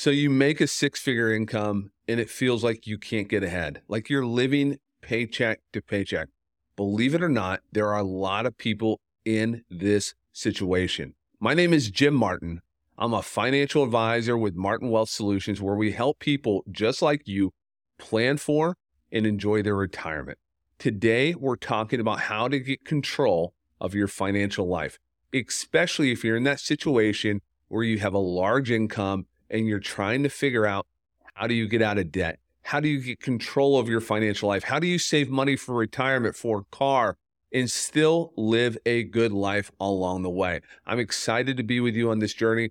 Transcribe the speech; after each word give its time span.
So 0.00 0.08
you 0.08 0.30
make 0.30 0.62
a 0.62 0.66
six 0.66 0.98
figure 0.98 1.30
income 1.30 1.90
and 2.08 2.18
it 2.18 2.30
feels 2.30 2.64
like 2.64 2.86
you 2.86 2.96
can't 2.96 3.28
get 3.28 3.42
ahead, 3.42 3.82
like 3.86 4.08
you're 4.08 4.24
living 4.24 4.78
paycheck 5.02 5.60
to 5.74 5.82
paycheck. 5.82 6.28
Believe 6.74 7.14
it 7.14 7.22
or 7.22 7.28
not, 7.28 7.60
there 7.70 7.88
are 7.88 7.98
a 7.98 8.02
lot 8.02 8.46
of 8.46 8.56
people 8.56 8.98
in 9.26 9.62
this 9.68 10.14
situation. 10.32 11.16
My 11.38 11.52
name 11.52 11.74
is 11.74 11.90
Jim 11.90 12.14
Martin. 12.14 12.62
I'm 12.96 13.12
a 13.12 13.20
financial 13.20 13.84
advisor 13.84 14.38
with 14.38 14.54
Martin 14.54 14.88
Wealth 14.88 15.10
Solutions, 15.10 15.60
where 15.60 15.76
we 15.76 15.92
help 15.92 16.18
people 16.18 16.64
just 16.70 17.02
like 17.02 17.28
you 17.28 17.52
plan 17.98 18.38
for 18.38 18.78
and 19.12 19.26
enjoy 19.26 19.60
their 19.60 19.76
retirement. 19.76 20.38
Today, 20.78 21.34
we're 21.34 21.56
talking 21.56 22.00
about 22.00 22.20
how 22.20 22.48
to 22.48 22.58
get 22.58 22.86
control 22.86 23.52
of 23.78 23.94
your 23.94 24.08
financial 24.08 24.66
life, 24.66 24.98
especially 25.34 26.10
if 26.10 26.24
you're 26.24 26.38
in 26.38 26.44
that 26.44 26.60
situation 26.60 27.42
where 27.68 27.84
you 27.84 27.98
have 27.98 28.14
a 28.14 28.18
large 28.18 28.70
income 28.70 29.26
and 29.50 29.66
you're 29.66 29.80
trying 29.80 30.22
to 30.22 30.28
figure 30.28 30.66
out 30.66 30.86
how 31.34 31.46
do 31.46 31.54
you 31.54 31.66
get 31.68 31.82
out 31.82 31.98
of 31.98 32.12
debt? 32.12 32.38
How 32.62 32.80
do 32.80 32.88
you 32.88 33.00
get 33.00 33.20
control 33.20 33.78
of 33.78 33.88
your 33.88 34.00
financial 34.00 34.48
life? 34.48 34.64
How 34.64 34.78
do 34.78 34.86
you 34.86 34.98
save 34.98 35.28
money 35.30 35.56
for 35.56 35.74
retirement, 35.74 36.36
for 36.36 36.60
a 36.60 36.76
car, 36.76 37.16
and 37.52 37.70
still 37.70 38.32
live 38.36 38.78
a 38.86 39.02
good 39.02 39.32
life 39.32 39.70
along 39.80 40.22
the 40.22 40.30
way? 40.30 40.60
I'm 40.86 40.98
excited 40.98 41.56
to 41.56 41.62
be 41.62 41.80
with 41.80 41.94
you 41.94 42.10
on 42.10 42.18
this 42.18 42.34
journey, 42.34 42.70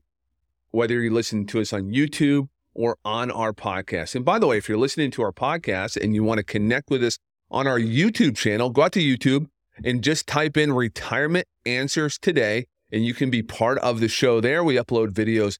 whether 0.71 1.01
you 1.01 1.11
listen 1.11 1.45
to 1.47 1.59
us 1.59 1.73
on 1.73 1.91
YouTube 1.91 2.47
or 2.73 2.97
on 3.03 3.31
our 3.31 3.51
podcast. 3.51 4.15
And 4.15 4.23
by 4.23 4.39
the 4.39 4.47
way, 4.47 4.57
if 4.57 4.69
you're 4.69 4.77
listening 4.77 5.11
to 5.11 5.23
our 5.23 5.33
podcast 5.33 6.01
and 6.01 6.15
you 6.15 6.23
want 6.23 6.37
to 6.37 6.43
connect 6.43 6.89
with 6.89 7.03
us 7.03 7.17
on 7.51 7.67
our 7.67 7.79
YouTube 7.79 8.37
channel, 8.37 8.69
go 8.69 8.83
out 8.83 8.93
to 8.93 8.99
YouTube 8.99 9.47
and 9.83 10.03
just 10.03 10.27
type 10.27 10.55
in 10.55 10.71
retirement 10.71 11.47
answers 11.65 12.17
today, 12.17 12.67
and 12.91 13.03
you 13.03 13.13
can 13.13 13.29
be 13.29 13.41
part 13.41 13.79
of 13.79 13.99
the 13.99 14.07
show 14.07 14.39
there. 14.39 14.63
We 14.63 14.75
upload 14.75 15.09
videos 15.09 15.57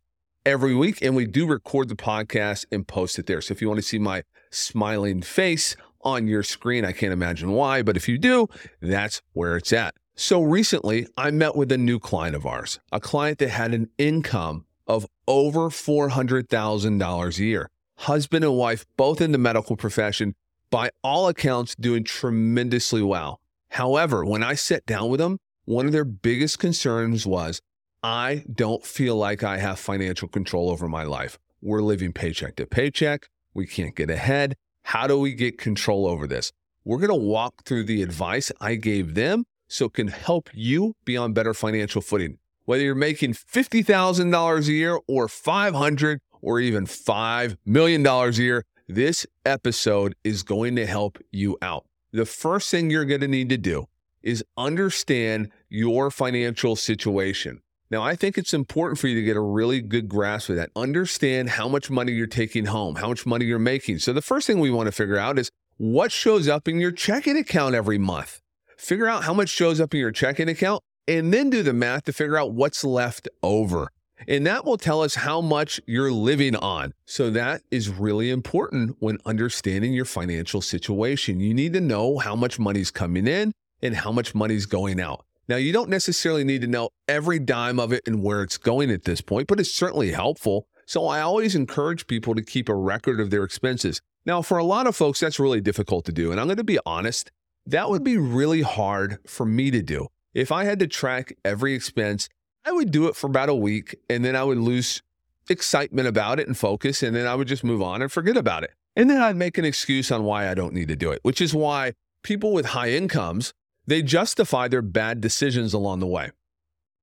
every 0.49 0.73
week, 0.73 0.99
and 1.03 1.15
we 1.15 1.27
do 1.27 1.45
record 1.45 1.89
the 1.89 1.95
podcast 1.95 2.65
and 2.71 2.87
post 2.87 3.19
it 3.19 3.27
there. 3.27 3.39
So 3.39 3.51
if 3.51 3.61
you 3.61 3.67
want 3.67 3.77
to 3.77 3.85
see 3.85 3.99
my 3.99 4.23
smiling 4.49 5.21
face 5.21 5.75
on 6.01 6.27
your 6.27 6.41
screen, 6.41 6.83
I 6.83 6.91
can't 6.91 7.13
imagine 7.13 7.51
why, 7.51 7.83
but 7.83 7.95
if 7.95 8.09
you 8.09 8.17
do, 8.17 8.47
that's 8.81 9.21
where 9.33 9.57
it's 9.57 9.71
at. 9.71 9.93
So 10.15 10.41
recently, 10.41 11.05
I 11.15 11.29
met 11.29 11.55
with 11.55 11.71
a 11.71 11.77
new 11.77 11.99
client 11.99 12.35
of 12.35 12.47
ours, 12.47 12.79
a 12.91 12.99
client 12.99 13.37
that 13.37 13.49
had 13.49 13.75
an 13.75 13.91
income 13.99 14.65
of 14.87 15.05
over 15.27 15.69
$400,000 15.69 17.39
a 17.39 17.43
year. 17.43 17.69
Husband 17.97 18.43
and 18.43 18.55
wife, 18.55 18.85
both 18.97 19.21
in 19.21 19.31
the 19.31 19.37
medical 19.37 19.77
profession, 19.77 20.33
by 20.71 20.89
all 21.03 21.27
accounts, 21.27 21.75
doing 21.75 22.03
tremendously 22.03 23.03
well. 23.03 23.39
However, 23.69 24.25
when 24.25 24.41
I 24.41 24.55
sat 24.55 24.83
down 24.87 25.09
with 25.09 25.19
them, 25.19 25.37
one 25.65 25.85
of 25.85 25.91
their 25.91 26.05
biggest 26.05 26.57
concerns 26.57 27.27
was 27.27 27.61
I 28.01 28.45
don't 28.49 28.85
feel 28.85 29.17
like 29.17 29.43
I 29.43 29.57
have 29.57 29.77
financial 29.77 30.29
control 30.29 30.69
over 30.69 30.87
my 30.87 31.03
life. 31.03 31.37
We're 31.61 31.81
living 31.81 32.13
paycheck 32.13 32.55
to 32.55 32.65
paycheck. 32.65 33.27
We 33.53 33.67
can't 33.67 33.93
get 33.93 34.09
ahead. 34.09 34.55
How 34.83 35.05
do 35.05 35.19
we 35.19 35.33
get 35.33 35.57
control 35.57 36.07
over 36.07 36.25
this? 36.25 36.53
We're 36.85 36.99
going 36.99 37.09
to 37.09 37.15
walk 37.15 37.65
through 37.65 37.83
the 37.83 38.01
advice 38.01 38.53
I 38.61 38.75
gave 38.75 39.15
them 39.15 39.43
so 39.67 39.85
it 39.85 39.93
can 39.93 40.07
help 40.07 40.49
you 40.53 40.95
be 41.03 41.17
on 41.17 41.33
better 41.33 41.53
financial 41.53 42.01
footing. 42.01 42.37
Whether 42.63 42.83
you're 42.83 42.95
making 42.95 43.33
$50,000 43.33 44.67
a 44.67 44.71
year 44.71 44.97
or 45.05 45.27
500 45.27 46.21
or 46.41 46.61
even 46.61 46.85
$5 46.85 47.57
million 47.65 48.05
a 48.07 48.29
year, 48.31 48.63
this 48.87 49.27
episode 49.45 50.15
is 50.23 50.43
going 50.43 50.77
to 50.77 50.85
help 50.85 51.17
you 51.31 51.57
out. 51.61 51.85
The 52.13 52.25
first 52.25 52.71
thing 52.71 52.89
you're 52.89 53.03
going 53.03 53.21
to 53.21 53.27
need 53.27 53.49
to 53.49 53.57
do 53.57 53.87
is 54.23 54.43
understand 54.55 55.51
your 55.67 56.09
financial 56.09 56.77
situation. 56.77 57.61
Now, 57.91 58.03
I 58.03 58.15
think 58.15 58.37
it's 58.37 58.53
important 58.53 58.99
for 58.99 59.07
you 59.07 59.15
to 59.15 59.23
get 59.23 59.35
a 59.35 59.41
really 59.41 59.81
good 59.81 60.07
grasp 60.07 60.49
of 60.49 60.57
that. 60.57 60.69
Understand 60.75 61.49
how 61.49 61.67
much 61.67 61.89
money 61.89 62.11
you're 62.11 62.27
taking 62.27 62.65
home, 62.65 62.95
how 62.95 63.09
much 63.09 63.25
money 63.25 63.45
you're 63.45 63.57
making. 63.57 63.97
So, 63.97 64.13
the 64.13 64.21
first 64.21 64.45
thing 64.45 64.59
we 64.59 64.69
want 64.69 64.85
to 64.85 64.91
figure 64.91 65.17
out 65.17 65.39
is 65.39 65.49
what 65.77 66.11
shows 66.11 66.47
up 66.47 66.67
in 66.67 66.79
your 66.79 66.91
checking 66.91 67.35
account 67.35 67.73
every 67.73 67.97
month. 67.97 68.41
Figure 68.77 69.07
out 69.07 69.23
how 69.23 69.33
much 69.33 69.49
shows 69.49 69.81
up 69.81 69.95
in 69.95 69.99
your 69.99 70.11
checking 70.11 70.47
account 70.47 70.83
and 71.07 71.33
then 71.33 71.49
do 71.49 71.63
the 71.63 71.73
math 71.73 72.03
to 72.03 72.13
figure 72.13 72.37
out 72.37 72.53
what's 72.53 72.83
left 72.83 73.27
over. 73.41 73.91
And 74.27 74.45
that 74.45 74.65
will 74.65 74.77
tell 74.77 75.01
us 75.01 75.15
how 75.15 75.41
much 75.41 75.81
you're 75.87 76.11
living 76.11 76.55
on. 76.55 76.93
So, 77.05 77.31
that 77.31 77.63
is 77.71 77.89
really 77.89 78.29
important 78.29 78.97
when 78.99 79.17
understanding 79.25 79.93
your 79.93 80.05
financial 80.05 80.61
situation. 80.61 81.39
You 81.39 81.55
need 81.55 81.73
to 81.73 81.81
know 81.81 82.19
how 82.19 82.35
much 82.35 82.59
money's 82.59 82.91
coming 82.91 83.25
in 83.25 83.51
and 83.81 83.95
how 83.95 84.11
much 84.11 84.35
money's 84.35 84.67
going 84.67 85.01
out. 85.01 85.25
Now, 85.49 85.55
you 85.55 85.73
don't 85.73 85.89
necessarily 85.89 86.43
need 86.43 86.61
to 86.61 86.67
know 86.67 86.89
every 87.07 87.39
dime 87.39 87.79
of 87.79 87.91
it 87.91 88.03
and 88.05 88.21
where 88.21 88.43
it's 88.43 88.59
going 88.59 88.91
at 88.91 89.05
this 89.05 89.19
point, 89.19 89.47
but 89.47 89.59
it's 89.59 89.73
certainly 89.73 90.11
helpful. 90.11 90.67
So 90.85 91.07
I 91.07 91.21
always 91.21 91.55
encourage 91.55 92.05
people 92.05 92.35
to 92.35 92.43
keep 92.43 92.69
a 92.69 92.75
record 92.75 93.19
of 93.19 93.31
their 93.31 93.43
expenses. 93.43 93.99
Now, 94.27 94.43
for 94.43 94.59
a 94.59 94.63
lot 94.63 94.85
of 94.85 94.95
folks, 94.95 95.19
that's 95.19 95.39
really 95.39 95.59
difficult 95.59 96.05
to 96.05 96.11
do. 96.11 96.31
And 96.31 96.39
I'm 96.39 96.45
going 96.45 96.57
to 96.57 96.63
be 96.63 96.77
honest, 96.85 97.31
that 97.65 97.89
would 97.89 98.03
be 98.03 98.15
really 98.15 98.61
hard 98.61 99.17
for 99.25 99.43
me 99.43 99.71
to 99.71 99.81
do. 99.81 100.09
If 100.35 100.51
I 100.51 100.65
had 100.65 100.77
to 100.79 100.87
track 100.87 101.33
every 101.43 101.73
expense, 101.73 102.29
I 102.63 102.71
would 102.71 102.91
do 102.91 103.07
it 103.07 103.15
for 103.15 103.25
about 103.25 103.49
a 103.49 103.55
week 103.55 103.95
and 104.07 104.23
then 104.23 104.35
I 104.35 104.43
would 104.43 104.59
lose 104.59 105.01
excitement 105.49 106.07
about 106.07 106.39
it 106.39 106.45
and 106.45 106.55
focus. 106.55 107.01
And 107.01 107.15
then 107.15 107.25
I 107.25 107.33
would 107.33 107.47
just 107.47 107.63
move 107.63 107.81
on 107.81 108.03
and 108.03 108.11
forget 108.11 108.37
about 108.37 108.63
it. 108.63 108.71
And 108.95 109.09
then 109.09 109.19
I'd 109.19 109.35
make 109.35 109.57
an 109.57 109.65
excuse 109.65 110.11
on 110.11 110.23
why 110.25 110.47
I 110.47 110.53
don't 110.53 110.75
need 110.75 110.89
to 110.89 110.95
do 110.95 111.09
it, 111.09 111.21
which 111.23 111.41
is 111.41 111.55
why 111.55 111.93
people 112.21 112.53
with 112.53 112.67
high 112.67 112.91
incomes 112.91 113.53
they 113.89 114.03
justify 114.03 114.67
their 114.67 114.81
bad 114.81 115.19
decisions 115.19 115.73
along 115.73 115.99
the 115.99 116.07
way. 116.07 116.31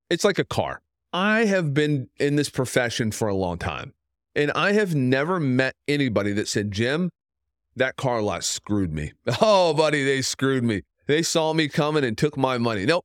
It's 0.09 0.25
like 0.25 0.39
a 0.39 0.45
car. 0.45 0.83
I 1.13 1.47
have 1.47 1.75
been 1.75 2.09
in 2.19 2.37
this 2.37 2.49
profession 2.49 3.11
for 3.11 3.27
a 3.29 3.35
long 3.35 3.59
time, 3.59 3.93
and 4.35 4.53
I 4.53 4.73
have 4.73 4.95
never 4.95 5.41
met 5.41 5.75
anybody 5.89 6.33
that 6.35 6.47
said, 6.47 6.71
Jim, 6.71 7.11
that 7.75 7.97
car 7.97 8.23
lot 8.23 8.45
screwed 8.45 8.93
me. 8.93 9.13
Oh, 9.41 9.75
buddy, 9.75 10.05
they 10.05 10.23
screwed 10.23 10.63
me. 10.63 10.83
They 11.07 11.23
saw 11.23 11.53
me 11.53 11.69
coming 11.69 12.05
and 12.05 12.17
took 12.17 12.37
my 12.37 12.59
money. 12.59 12.87
Nope, 12.87 13.05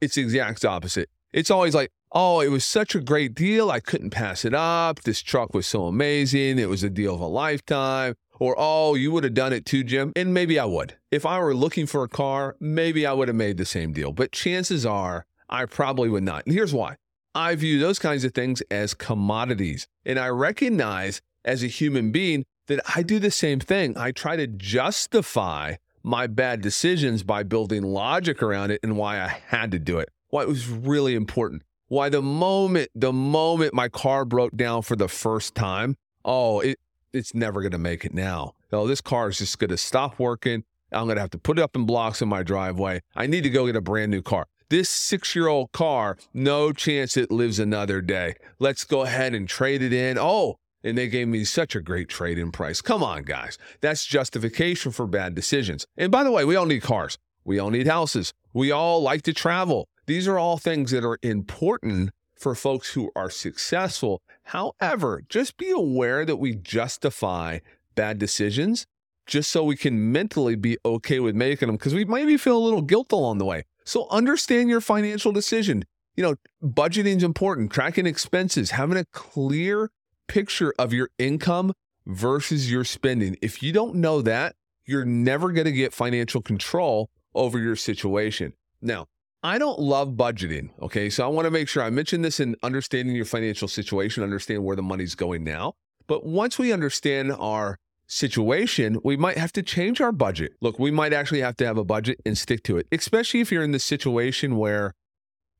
it's 0.00 0.14
the 0.14 0.22
exact 0.22 0.64
opposite. 0.64 1.10
It's 1.32 1.50
always 1.50 1.74
like, 1.74 1.90
oh, 2.12 2.40
it 2.40 2.48
was 2.48 2.64
such 2.64 2.94
a 2.94 3.00
great 3.00 3.34
deal. 3.34 3.70
I 3.70 3.80
couldn't 3.80 4.10
pass 4.10 4.44
it 4.44 4.54
up. 4.54 5.02
This 5.02 5.20
truck 5.20 5.52
was 5.52 5.66
so 5.66 5.86
amazing. 5.86 6.58
It 6.58 6.68
was 6.68 6.82
a 6.82 6.90
deal 6.90 7.14
of 7.14 7.20
a 7.20 7.26
lifetime. 7.26 8.14
Or, 8.38 8.54
oh, 8.58 8.94
you 8.94 9.12
would 9.12 9.24
have 9.24 9.34
done 9.34 9.52
it 9.52 9.64
too, 9.64 9.84
Jim. 9.84 10.12
And 10.14 10.34
maybe 10.34 10.58
I 10.58 10.64
would. 10.64 10.96
If 11.10 11.24
I 11.24 11.38
were 11.38 11.54
looking 11.54 11.86
for 11.86 12.02
a 12.02 12.08
car, 12.08 12.56
maybe 12.60 13.06
I 13.06 13.12
would 13.12 13.28
have 13.28 13.36
made 13.36 13.56
the 13.56 13.64
same 13.64 13.92
deal. 13.92 14.12
But 14.12 14.32
chances 14.32 14.84
are 14.84 15.26
I 15.48 15.64
probably 15.64 16.08
would 16.08 16.22
not. 16.22 16.44
And 16.46 16.54
here's 16.54 16.74
why 16.74 16.96
I 17.34 17.54
view 17.54 17.78
those 17.78 17.98
kinds 17.98 18.24
of 18.24 18.34
things 18.34 18.62
as 18.70 18.94
commodities. 18.94 19.86
And 20.04 20.18
I 20.18 20.28
recognize 20.28 21.20
as 21.44 21.62
a 21.62 21.68
human 21.68 22.10
being 22.10 22.44
that 22.66 22.80
I 22.94 23.02
do 23.02 23.18
the 23.18 23.30
same 23.30 23.60
thing. 23.60 23.96
I 23.96 24.10
try 24.10 24.36
to 24.36 24.46
justify 24.46 25.76
my 26.02 26.26
bad 26.26 26.60
decisions 26.60 27.22
by 27.22 27.42
building 27.42 27.82
logic 27.82 28.42
around 28.42 28.70
it 28.70 28.80
and 28.82 28.96
why 28.96 29.20
I 29.20 29.40
had 29.48 29.70
to 29.72 29.78
do 29.78 29.98
it, 29.98 30.08
why 30.28 30.42
it 30.42 30.48
was 30.48 30.68
really 30.68 31.14
important. 31.14 31.62
Why 31.88 32.08
the 32.08 32.22
moment 32.22 32.90
the 32.94 33.12
moment 33.12 33.74
my 33.74 33.88
car 33.88 34.24
broke 34.24 34.56
down 34.56 34.82
for 34.82 34.96
the 34.96 35.08
first 35.08 35.54
time, 35.54 35.96
oh, 36.24 36.60
it 36.60 36.78
it's 37.16 37.34
never 37.34 37.60
going 37.60 37.72
to 37.72 37.78
make 37.78 38.04
it 38.04 38.14
now. 38.14 38.52
Oh, 38.72 38.86
this 38.86 39.00
car 39.00 39.28
is 39.28 39.38
just 39.38 39.58
going 39.58 39.70
to 39.70 39.76
stop 39.76 40.18
working. 40.18 40.64
I'm 40.92 41.06
going 41.06 41.16
to 41.16 41.20
have 41.20 41.30
to 41.30 41.38
put 41.38 41.58
it 41.58 41.62
up 41.62 41.74
in 41.74 41.86
blocks 41.86 42.22
in 42.22 42.28
my 42.28 42.42
driveway. 42.42 43.00
I 43.14 43.26
need 43.26 43.42
to 43.44 43.50
go 43.50 43.66
get 43.66 43.76
a 43.76 43.80
brand 43.80 44.10
new 44.10 44.22
car. 44.22 44.46
This 44.68 44.90
six 44.90 45.34
year 45.34 45.46
old 45.46 45.72
car, 45.72 46.18
no 46.34 46.72
chance 46.72 47.16
it 47.16 47.30
lives 47.30 47.58
another 47.58 48.00
day. 48.00 48.34
Let's 48.58 48.84
go 48.84 49.02
ahead 49.02 49.34
and 49.34 49.48
trade 49.48 49.82
it 49.82 49.92
in. 49.92 50.18
Oh, 50.18 50.56
and 50.82 50.96
they 50.96 51.08
gave 51.08 51.28
me 51.28 51.44
such 51.44 51.74
a 51.74 51.80
great 51.80 52.08
trade 52.08 52.38
in 52.38 52.52
price. 52.52 52.80
Come 52.80 53.02
on, 53.02 53.22
guys. 53.22 53.58
That's 53.80 54.06
justification 54.06 54.92
for 54.92 55.06
bad 55.06 55.34
decisions. 55.34 55.86
And 55.96 56.12
by 56.12 56.24
the 56.24 56.30
way, 56.30 56.44
we 56.44 56.56
all 56.56 56.66
need 56.66 56.82
cars. 56.82 57.18
We 57.44 57.58
all 57.58 57.70
need 57.70 57.86
houses. 57.86 58.32
We 58.52 58.72
all 58.72 59.02
like 59.02 59.22
to 59.22 59.32
travel. 59.32 59.88
These 60.06 60.28
are 60.28 60.38
all 60.38 60.58
things 60.58 60.90
that 60.92 61.04
are 61.04 61.18
important 61.22 62.10
for 62.38 62.54
folks 62.54 62.92
who 62.92 63.10
are 63.16 63.30
successful. 63.30 64.20
However, 64.44 65.22
just 65.28 65.56
be 65.56 65.70
aware 65.70 66.24
that 66.24 66.36
we 66.36 66.54
justify 66.54 67.60
bad 67.94 68.18
decisions 68.18 68.86
just 69.26 69.50
so 69.50 69.64
we 69.64 69.76
can 69.76 70.12
mentally 70.12 70.54
be 70.54 70.78
okay 70.84 71.18
with 71.18 71.34
making 71.34 71.66
them 71.66 71.76
because 71.76 71.94
we 71.94 72.04
maybe 72.04 72.36
feel 72.36 72.56
a 72.56 72.62
little 72.62 72.82
guilt 72.82 73.10
along 73.12 73.38
the 73.38 73.44
way. 73.44 73.64
So 73.84 74.06
understand 74.10 74.68
your 74.68 74.80
financial 74.80 75.32
decision. 75.32 75.84
You 76.16 76.22
know, 76.22 76.34
budgeting 76.62 77.16
is 77.16 77.22
important, 77.22 77.72
tracking 77.72 78.06
expenses, 78.06 78.70
having 78.70 78.96
a 78.96 79.04
clear 79.12 79.90
picture 80.28 80.72
of 80.78 80.92
your 80.92 81.10
income 81.18 81.72
versus 82.06 82.70
your 82.70 82.84
spending. 82.84 83.36
If 83.42 83.62
you 83.62 83.72
don't 83.72 83.96
know 83.96 84.22
that, 84.22 84.54
you're 84.86 85.04
never 85.04 85.52
going 85.52 85.66
to 85.66 85.72
get 85.72 85.92
financial 85.92 86.40
control 86.40 87.10
over 87.34 87.58
your 87.58 87.76
situation. 87.76 88.54
Now, 88.80 89.06
I 89.42 89.58
don't 89.58 89.78
love 89.78 90.10
budgeting. 90.10 90.70
Okay. 90.82 91.10
So 91.10 91.24
I 91.24 91.28
want 91.28 91.46
to 91.46 91.50
make 91.50 91.68
sure 91.68 91.82
I 91.82 91.90
mention 91.90 92.22
this 92.22 92.40
in 92.40 92.56
understanding 92.62 93.14
your 93.14 93.24
financial 93.24 93.68
situation, 93.68 94.22
understand 94.22 94.64
where 94.64 94.76
the 94.76 94.82
money's 94.82 95.14
going 95.14 95.44
now. 95.44 95.74
But 96.06 96.24
once 96.24 96.58
we 96.58 96.72
understand 96.72 97.32
our 97.32 97.78
situation, 98.06 98.98
we 99.02 99.16
might 99.16 99.36
have 99.38 99.52
to 99.52 99.62
change 99.62 100.00
our 100.00 100.12
budget. 100.12 100.52
Look, 100.60 100.78
we 100.78 100.90
might 100.90 101.12
actually 101.12 101.40
have 101.40 101.56
to 101.56 101.66
have 101.66 101.76
a 101.76 101.84
budget 101.84 102.20
and 102.24 102.38
stick 102.38 102.62
to 102.64 102.78
it, 102.78 102.86
especially 102.92 103.40
if 103.40 103.50
you're 103.50 103.64
in 103.64 103.72
the 103.72 103.78
situation 103.78 104.56
where, 104.56 104.94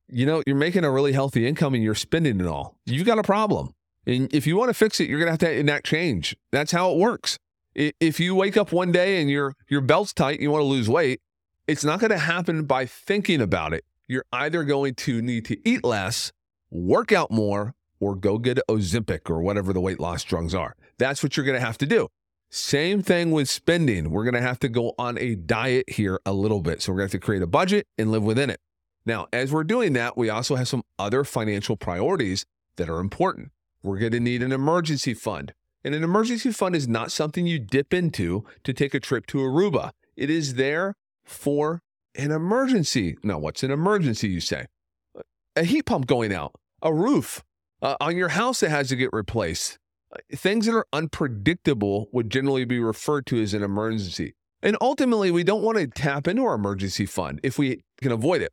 you 0.08 0.24
know, 0.24 0.42
you're 0.46 0.56
making 0.56 0.84
a 0.84 0.90
really 0.90 1.12
healthy 1.12 1.46
income 1.46 1.74
and 1.74 1.82
you're 1.82 1.94
spending 1.94 2.40
it 2.40 2.46
all. 2.46 2.76
You've 2.86 3.06
got 3.06 3.18
a 3.18 3.24
problem. 3.24 3.72
And 4.06 4.32
if 4.32 4.46
you 4.46 4.56
want 4.56 4.68
to 4.68 4.74
fix 4.74 5.00
it, 5.00 5.08
you're 5.08 5.18
going 5.18 5.26
to 5.26 5.32
have 5.32 5.40
to 5.40 5.58
enact 5.58 5.86
change. 5.86 6.36
That's 6.52 6.70
how 6.70 6.92
it 6.92 6.98
works. 6.98 7.38
If 7.74 8.20
you 8.20 8.34
wake 8.34 8.56
up 8.56 8.72
one 8.72 8.90
day 8.90 9.20
and 9.20 9.28
your 9.28 9.52
your 9.68 9.82
belt's 9.82 10.14
tight, 10.14 10.34
and 10.34 10.42
you 10.42 10.50
want 10.50 10.62
to 10.62 10.66
lose 10.66 10.88
weight, 10.88 11.20
it's 11.66 11.84
not 11.84 11.98
going 11.98 12.10
to 12.10 12.18
happen 12.18 12.64
by 12.64 12.86
thinking 12.86 13.40
about 13.40 13.72
it. 13.72 13.84
You're 14.06 14.24
either 14.32 14.62
going 14.62 14.94
to 14.94 15.20
need 15.20 15.44
to 15.46 15.68
eat 15.68 15.84
less, 15.84 16.32
work 16.70 17.10
out 17.10 17.30
more, 17.30 17.74
or 17.98 18.14
go 18.14 18.38
get 18.38 18.60
Ozempic 18.68 19.28
or 19.28 19.40
whatever 19.40 19.72
the 19.72 19.80
weight 19.80 19.98
loss 19.98 20.22
drugs 20.22 20.54
are. 20.54 20.76
That's 20.98 21.22
what 21.22 21.36
you're 21.36 21.46
going 21.46 21.58
to 21.58 21.66
have 21.66 21.78
to 21.78 21.86
do. 21.86 22.08
Same 22.50 23.02
thing 23.02 23.32
with 23.32 23.48
spending. 23.48 24.10
We're 24.10 24.22
going 24.22 24.34
to 24.34 24.40
have 24.40 24.60
to 24.60 24.68
go 24.68 24.94
on 24.98 25.18
a 25.18 25.34
diet 25.34 25.90
here 25.90 26.20
a 26.24 26.32
little 26.32 26.60
bit. 26.60 26.82
So 26.82 26.92
we're 26.92 26.98
going 26.98 27.08
to 27.08 27.14
have 27.16 27.20
to 27.20 27.24
create 27.24 27.42
a 27.42 27.48
budget 27.48 27.88
and 27.98 28.12
live 28.12 28.22
within 28.22 28.50
it. 28.50 28.60
Now, 29.04 29.26
as 29.32 29.52
we're 29.52 29.64
doing 29.64 29.92
that, 29.94 30.16
we 30.16 30.30
also 30.30 30.54
have 30.54 30.68
some 30.68 30.84
other 30.98 31.24
financial 31.24 31.76
priorities 31.76 32.46
that 32.76 32.88
are 32.88 33.00
important. 33.00 33.50
We're 33.82 33.98
going 33.98 34.12
to 34.12 34.20
need 34.20 34.42
an 34.42 34.52
emergency 34.52 35.14
fund. 35.14 35.52
And 35.84 35.94
an 35.94 36.04
emergency 36.04 36.52
fund 36.52 36.76
is 36.76 36.86
not 36.86 37.12
something 37.12 37.46
you 37.46 37.58
dip 37.58 37.92
into 37.92 38.44
to 38.64 38.72
take 38.72 38.94
a 38.94 39.00
trip 39.00 39.26
to 39.26 39.38
Aruba. 39.38 39.92
It 40.16 40.30
is 40.30 40.54
there 40.54 40.94
for 41.26 41.82
an 42.14 42.30
emergency. 42.30 43.16
Now, 43.22 43.38
what's 43.38 43.62
an 43.62 43.70
emergency, 43.70 44.28
you 44.28 44.40
say? 44.40 44.66
A 45.54 45.64
heat 45.64 45.82
pump 45.82 46.06
going 46.06 46.32
out, 46.32 46.54
a 46.82 46.92
roof 46.92 47.42
uh, 47.82 47.96
on 48.00 48.16
your 48.16 48.28
house 48.28 48.60
that 48.60 48.70
has 48.70 48.88
to 48.88 48.96
get 48.96 49.10
replaced, 49.12 49.78
things 50.34 50.66
that 50.66 50.74
are 50.74 50.86
unpredictable 50.92 52.08
would 52.12 52.30
generally 52.30 52.64
be 52.64 52.78
referred 52.78 53.26
to 53.26 53.42
as 53.42 53.54
an 53.54 53.62
emergency. 53.62 54.34
And 54.62 54.76
ultimately, 54.80 55.30
we 55.30 55.44
don't 55.44 55.62
want 55.62 55.78
to 55.78 55.86
tap 55.86 56.26
into 56.26 56.44
our 56.44 56.54
emergency 56.54 57.06
fund 57.06 57.40
if 57.42 57.58
we 57.58 57.82
can 58.00 58.12
avoid 58.12 58.42
it. 58.42 58.52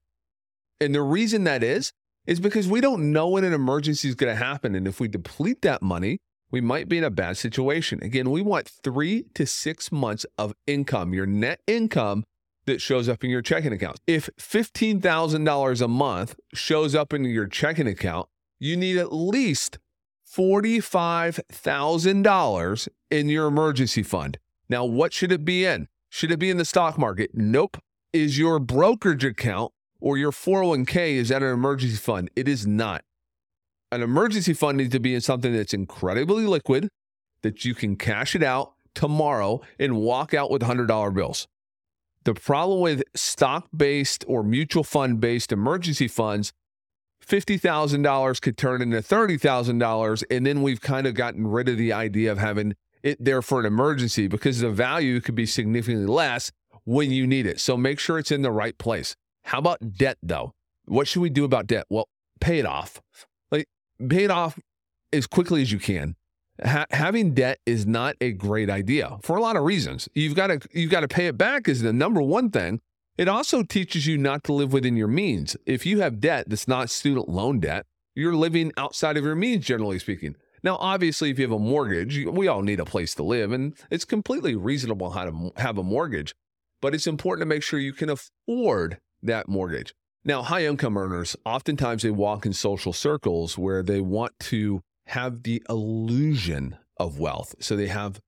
And 0.81 0.93
the 0.93 1.01
reason 1.01 1.45
that 1.45 1.63
is, 1.63 1.93
is 2.25 2.39
because 2.39 2.67
we 2.67 2.81
don't 2.81 3.11
know 3.11 3.29
when 3.29 3.43
an 3.43 3.53
emergency 3.53 4.07
is 4.07 4.15
going 4.15 4.33
to 4.33 4.43
happen. 4.43 4.75
And 4.75 4.87
if 4.87 4.99
we 4.99 5.07
deplete 5.07 5.61
that 5.61 5.81
money, 5.81 6.19
we 6.51 6.61
might 6.61 6.87
be 6.87 6.97
in 6.97 7.03
a 7.03 7.09
bad 7.09 7.37
situation. 7.37 7.99
Again, 8.01 8.29
we 8.29 8.41
want 8.41 8.69
three 8.83 9.25
to 9.33 9.45
six 9.45 9.91
months 9.91 10.25
of 10.37 10.53
income, 10.67 11.13
your 11.13 11.25
net 11.25 11.59
income 11.67 12.23
that 12.65 12.81
shows 12.81 13.07
up 13.09 13.23
in 13.23 13.29
your 13.29 13.41
checking 13.41 13.73
account. 13.73 13.99
If 14.07 14.29
$15,000 14.39 15.81
a 15.81 15.87
month 15.87 16.35
shows 16.53 16.95
up 16.95 17.13
in 17.13 17.25
your 17.25 17.47
checking 17.47 17.87
account, 17.87 18.27
you 18.59 18.77
need 18.77 18.97
at 18.97 19.13
least 19.13 19.79
$45,000 20.31 22.87
in 23.11 23.29
your 23.29 23.47
emergency 23.47 24.03
fund. 24.03 24.37
Now, 24.69 24.85
what 24.85 25.13
should 25.13 25.31
it 25.31 25.45
be 25.45 25.65
in? 25.65 25.87
Should 26.09 26.31
it 26.31 26.37
be 26.37 26.49
in 26.49 26.57
the 26.57 26.65
stock 26.65 26.97
market? 26.97 27.31
Nope. 27.33 27.77
Is 28.13 28.37
your 28.37 28.59
brokerage 28.59 29.25
account 29.25 29.71
or 29.99 30.17
your 30.17 30.31
401k 30.31 31.15
is 31.15 31.29
that 31.29 31.43
an 31.43 31.51
emergency 31.51 31.97
fund? 31.97 32.29
It 32.35 32.47
is 32.47 32.67
not. 32.67 33.03
An 33.91 34.01
emergency 34.01 34.53
fund 34.53 34.77
needs 34.77 34.91
to 34.91 34.99
be 34.99 35.13
in 35.13 35.21
something 35.21 35.53
that's 35.53 35.73
incredibly 35.73 36.45
liquid, 36.45 36.89
that 37.43 37.65
you 37.65 37.75
can 37.75 37.95
cash 37.95 38.35
it 38.35 38.41
out 38.41 38.73
tomorrow 38.95 39.61
and 39.77 39.97
walk 39.97 40.33
out 40.33 40.49
with 40.49 40.61
$100 40.61 41.13
bills. 41.13 41.47
The 42.23 42.33
problem 42.33 42.79
with 42.79 43.03
stock 43.15 43.67
based 43.75 44.23
or 44.27 44.43
mutual 44.43 44.83
fund 44.83 45.19
based 45.19 45.51
emergency 45.51 46.07
funds 46.07 46.53
$50,000 47.25 48.41
could 48.41 48.57
turn 48.57 48.81
into 48.81 48.97
$30,000. 48.97 50.23
And 50.29 50.45
then 50.45 50.61
we've 50.61 50.81
kind 50.81 51.07
of 51.07 51.13
gotten 51.13 51.47
rid 51.47 51.69
of 51.69 51.77
the 51.77 51.93
idea 51.93 52.31
of 52.31 52.37
having 52.37 52.75
it 53.01 53.23
there 53.23 53.41
for 53.41 53.59
an 53.59 53.65
emergency 53.65 54.27
because 54.27 54.59
the 54.59 54.69
value 54.69 55.19
could 55.19 55.35
be 55.35 55.45
significantly 55.45 56.05
less 56.05 56.51
when 56.85 57.11
you 57.11 57.27
need 57.27 57.45
it. 57.45 57.59
So 57.59 57.77
make 57.77 57.99
sure 57.99 58.19
it's 58.19 58.31
in 58.31 58.41
the 58.41 58.51
right 58.51 58.77
place. 58.77 59.15
How 59.45 59.59
about 59.59 59.97
debt 59.97 60.17
though? 60.23 60.53
What 60.85 61.07
should 61.07 61.21
we 61.21 61.29
do 61.29 61.43
about 61.43 61.67
debt? 61.67 61.85
Well, 61.89 62.07
pay 62.39 62.59
it 62.59 62.65
off. 62.65 63.01
Like 63.51 63.67
pay 64.09 64.23
it 64.23 64.31
off 64.31 64.59
as 65.11 65.27
quickly 65.27 65.61
as 65.61 65.71
you 65.71 65.79
can. 65.79 66.15
Ha- 66.63 66.85
having 66.91 67.33
debt 67.33 67.59
is 67.65 67.87
not 67.87 68.15
a 68.21 68.31
great 68.31 68.69
idea 68.69 69.17
for 69.23 69.37
a 69.37 69.41
lot 69.41 69.55
of 69.55 69.63
reasons. 69.63 70.07
You've 70.13 70.35
got 70.35 70.47
to 70.47 70.59
you've 70.71 70.91
got 70.91 70.99
to 71.01 71.07
pay 71.07 71.27
it 71.27 71.37
back 71.37 71.67
is 71.67 71.81
the 71.81 71.93
number 71.93 72.21
one 72.21 72.51
thing. 72.51 72.79
It 73.17 73.27
also 73.27 73.63
teaches 73.63 74.07
you 74.07 74.17
not 74.17 74.43
to 74.45 74.53
live 74.53 74.73
within 74.73 74.97
your 74.97 75.07
means. 75.07 75.55
If 75.65 75.85
you 75.85 76.01
have 76.01 76.19
debt 76.19 76.45
that's 76.49 76.67
not 76.67 76.89
student 76.89 77.29
loan 77.29 77.59
debt, 77.59 77.85
you're 78.15 78.35
living 78.35 78.71
outside 78.77 79.17
of 79.17 79.23
your 79.23 79.35
means, 79.35 79.65
generally 79.65 79.99
speaking. 79.99 80.35
Now, 80.63 80.77
obviously, 80.77 81.29
if 81.29 81.37
you 81.37 81.43
have 81.43 81.51
a 81.51 81.59
mortgage, 81.59 82.25
we 82.25 82.47
all 82.47 82.61
need 82.61 82.79
a 82.79 82.85
place 82.85 83.13
to 83.15 83.23
live, 83.23 83.51
and 83.51 83.75
it's 83.91 84.05
completely 84.05 84.55
reasonable 84.55 85.11
how 85.11 85.25
to 85.25 85.51
have 85.57 85.77
a 85.77 85.83
mortgage, 85.83 86.33
but 86.81 86.95
it's 86.95 87.05
important 87.05 87.41
to 87.41 87.53
make 87.53 87.63
sure 87.63 87.79
you 87.79 87.93
can 87.93 88.09
afford 88.09 88.99
that 89.21 89.49
mortgage. 89.49 89.93
Now, 90.23 90.41
high 90.41 90.65
income 90.65 90.97
earners, 90.97 91.35
oftentimes 91.45 92.03
they 92.03 92.11
walk 92.11 92.45
in 92.45 92.53
social 92.53 92.93
circles 92.93 93.57
where 93.57 93.83
they 93.83 93.99
want 93.99 94.31
to 94.41 94.81
have 95.07 95.43
the 95.43 95.61
illusion 95.69 96.77
of 96.97 97.19
wealth. 97.19 97.55
So 97.59 97.75
they 97.75 97.87
have 97.87 98.19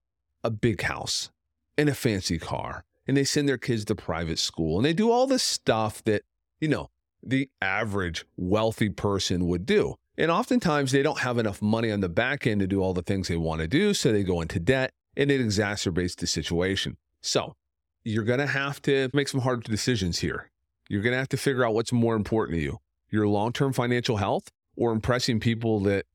a 0.43 0.49
big 0.49 0.81
house 0.81 1.29
and 1.77 1.89
a 1.89 1.95
fancy 1.95 2.37
car 2.37 2.83
and 3.07 3.15
they 3.15 3.23
send 3.23 3.47
their 3.47 3.57
kids 3.57 3.85
to 3.85 3.95
private 3.95 4.39
school 4.39 4.77
and 4.77 4.85
they 4.85 4.93
do 4.93 5.11
all 5.11 5.27
this 5.27 5.43
stuff 5.43 6.03
that, 6.05 6.23
you 6.59 6.67
know, 6.67 6.89
the 7.23 7.49
average 7.61 8.25
wealthy 8.37 8.89
person 8.89 9.47
would 9.47 9.65
do. 9.65 9.95
And 10.17 10.31
oftentimes 10.31 10.91
they 10.91 11.01
don't 11.01 11.19
have 11.19 11.37
enough 11.37 11.61
money 11.61 11.91
on 11.91 11.99
the 11.99 12.09
back 12.09 12.47
end 12.47 12.61
to 12.61 12.67
do 12.67 12.81
all 12.81 12.93
the 12.93 13.01
things 13.01 13.27
they 13.27 13.35
want 13.35 13.61
to 13.61 13.67
do. 13.67 13.93
So 13.93 14.11
they 14.11 14.23
go 14.23 14.41
into 14.41 14.59
debt 14.59 14.91
and 15.17 15.29
it 15.31 15.41
exacerbates 15.41 16.15
the 16.15 16.27
situation. 16.27 16.97
So 17.21 17.55
you're 18.03 18.23
going 18.23 18.39
to 18.39 18.47
have 18.47 18.81
to 18.83 19.09
make 19.13 19.27
some 19.27 19.41
hard 19.41 19.63
decisions 19.63 20.19
here. 20.19 20.51
You're 20.87 21.01
going 21.01 21.13
to 21.13 21.19
have 21.19 21.29
to 21.29 21.37
figure 21.37 21.65
out 21.65 21.73
what's 21.73 21.91
more 21.91 22.15
important 22.15 22.57
to 22.57 22.63
you 22.63 22.77
your 23.11 23.27
long 23.27 23.53
term 23.53 23.71
financial 23.71 24.17
health 24.17 24.49
or 24.75 24.91
impressing 24.91 25.39
people 25.39 25.79
that 25.81 26.05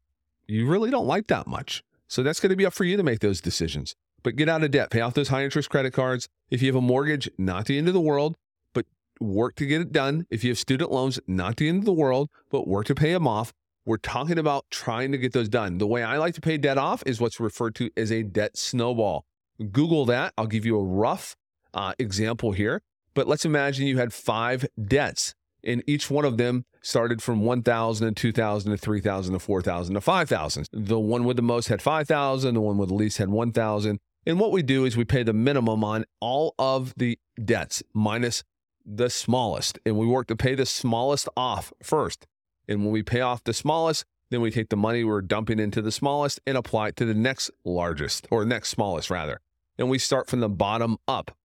you 0.50 0.67
really 0.67 0.91
don't 0.91 1.06
like 1.06 1.29
that 1.29 1.47
much. 1.47 1.82
So 2.08 2.23
that's 2.23 2.41
going 2.41 2.50
to 2.50 2.56
be 2.56 2.67
up 2.67 2.75
for 2.75 2.85
you 2.85 2.97
to 2.97 3.02
make 3.02 3.20
those 3.20 3.41
decisions 3.41 3.94
but 4.23 4.37
get 4.37 4.49
out 4.49 4.62
of 4.62 4.70
debt. 4.70 4.91
Pay 4.91 5.00
off 5.00 5.14
those 5.14 5.29
high 5.29 5.44
interest 5.44 5.70
credit 5.70 5.93
cards. 5.93 6.29
If 6.50 6.62
you 6.62 6.69
have 6.69 6.76
a 6.76 6.81
mortgage, 6.81 7.31
not 7.38 7.67
the 7.67 7.79
end 7.79 7.88
of 7.88 7.94
the 7.94 8.00
world, 8.00 8.37
but 8.75 8.87
work 9.20 9.55
to 9.56 9.67
get 9.67 9.81
it 9.81 9.93
done. 9.93 10.26
If 10.31 10.44
you 10.44 10.50
have 10.50 10.58
student 10.58 10.91
loans, 10.91 11.20
not 11.26 11.56
the 11.56 11.69
end 11.69 11.81
of 11.81 11.85
the 11.85 11.93
world, 11.93 12.29
but 12.50 12.69
work 12.69 12.87
to 12.87 12.94
pay 12.94 13.12
them 13.12 13.26
off. 13.26 13.52
We're 13.87 13.97
talking 13.97 14.38
about 14.38 14.67
trying 14.70 15.12
to 15.12 15.19
get 15.19 15.32
those 15.32 15.49
done. 15.49 15.79
The 15.79 15.87
way 15.87 16.02
I 16.02 16.19
like 16.19 16.35
to 16.35 16.41
pay 16.41 16.58
debt 16.58 16.79
off 16.79 17.02
is 17.06 17.20
what's 17.20 17.41
referred 17.41 17.75
to 17.76 17.91
as 17.97 18.12
a 18.12 18.23
debt 18.23 18.56
snowball. 18.56 19.25
Google 19.73 20.05
that. 20.06 20.32
I'll 20.37 20.47
give 20.47 20.67
you 20.67 20.79
a 20.79 20.85
rough 20.85 21.35
uh, 21.73 21.94
example 21.99 22.52
here. 22.52 22.82
But 23.14 23.26
let's 23.26 23.44
imagine 23.44 23.87
you 23.87 23.99
had 23.99 24.12
five 24.12 24.67
debts, 24.82 25.35
and 25.64 25.82
each 25.86 26.10
one 26.10 26.24
of 26.24 26.36
them 26.36 26.64
started 26.82 27.22
from 27.22 27.42
1,000 27.42 28.14
to 28.14 28.14
2,000 28.14 28.70
to 28.70 28.76
3,000 28.78 29.32
to 29.32 29.38
4,000 29.38 29.94
to 29.94 30.00
5,000. 30.00 30.68
The 30.72 30.98
one 30.98 31.24
with 31.24 31.36
the 31.36 31.42
most 31.42 31.68
had 31.68 31.82
5,000, 31.82 32.54
the 32.54 32.60
one 32.60 32.78
with 32.78 32.88
the 32.88 32.94
least 32.94 33.18
had 33.18 33.28
1,000. 33.28 33.99
And 34.26 34.40
what 34.40 34.52
we 34.52 34.62
do 34.62 34.85
is 34.85 34.96
we 34.96 35.04
pay 35.04 35.23
the 35.23 35.32
minimum 35.32 35.82
on 35.82 36.04
all 36.20 36.54
of 36.58 36.94
the 36.96 37.18
debts 37.42 37.82
minus 37.94 38.44
the 38.85 39.11
smallest. 39.11 39.78
And 39.85 39.96
we 39.96 40.06
work 40.06 40.26
to 40.28 40.37
pay 40.37 40.54
the 40.54 40.66
smallest 40.66 41.28
off 41.37 41.73
first. 41.82 42.26
And 42.68 42.85
when 42.85 42.92
we 42.92 43.02
pay 43.02 43.20
off 43.20 43.44
the 43.44 43.54
smallest, 43.54 44.04
then 44.30 44.40
we 44.40 44.50
take 44.50 44.68
the 44.68 44.76
money 44.76 45.02
we're 45.02 45.23
dumping 45.23 45.58
into 45.58 45.82
the 45.82 45.90
smallest 45.90 46.40
and 46.46 46.56
apply 46.56 46.88
it 46.88 46.96
to 46.96 47.04
the 47.04 47.14
next 47.14 47.50
largest 47.64 48.28
or 48.30 48.44
next 48.44 48.68
smallest 48.68 49.11
rather. 49.11 49.40
And 49.78 49.90
we 49.90 49.99
start 49.99 50.28
from 50.28 50.40
the 50.40 50.49
bottom 50.49 50.99
up. 51.08 51.37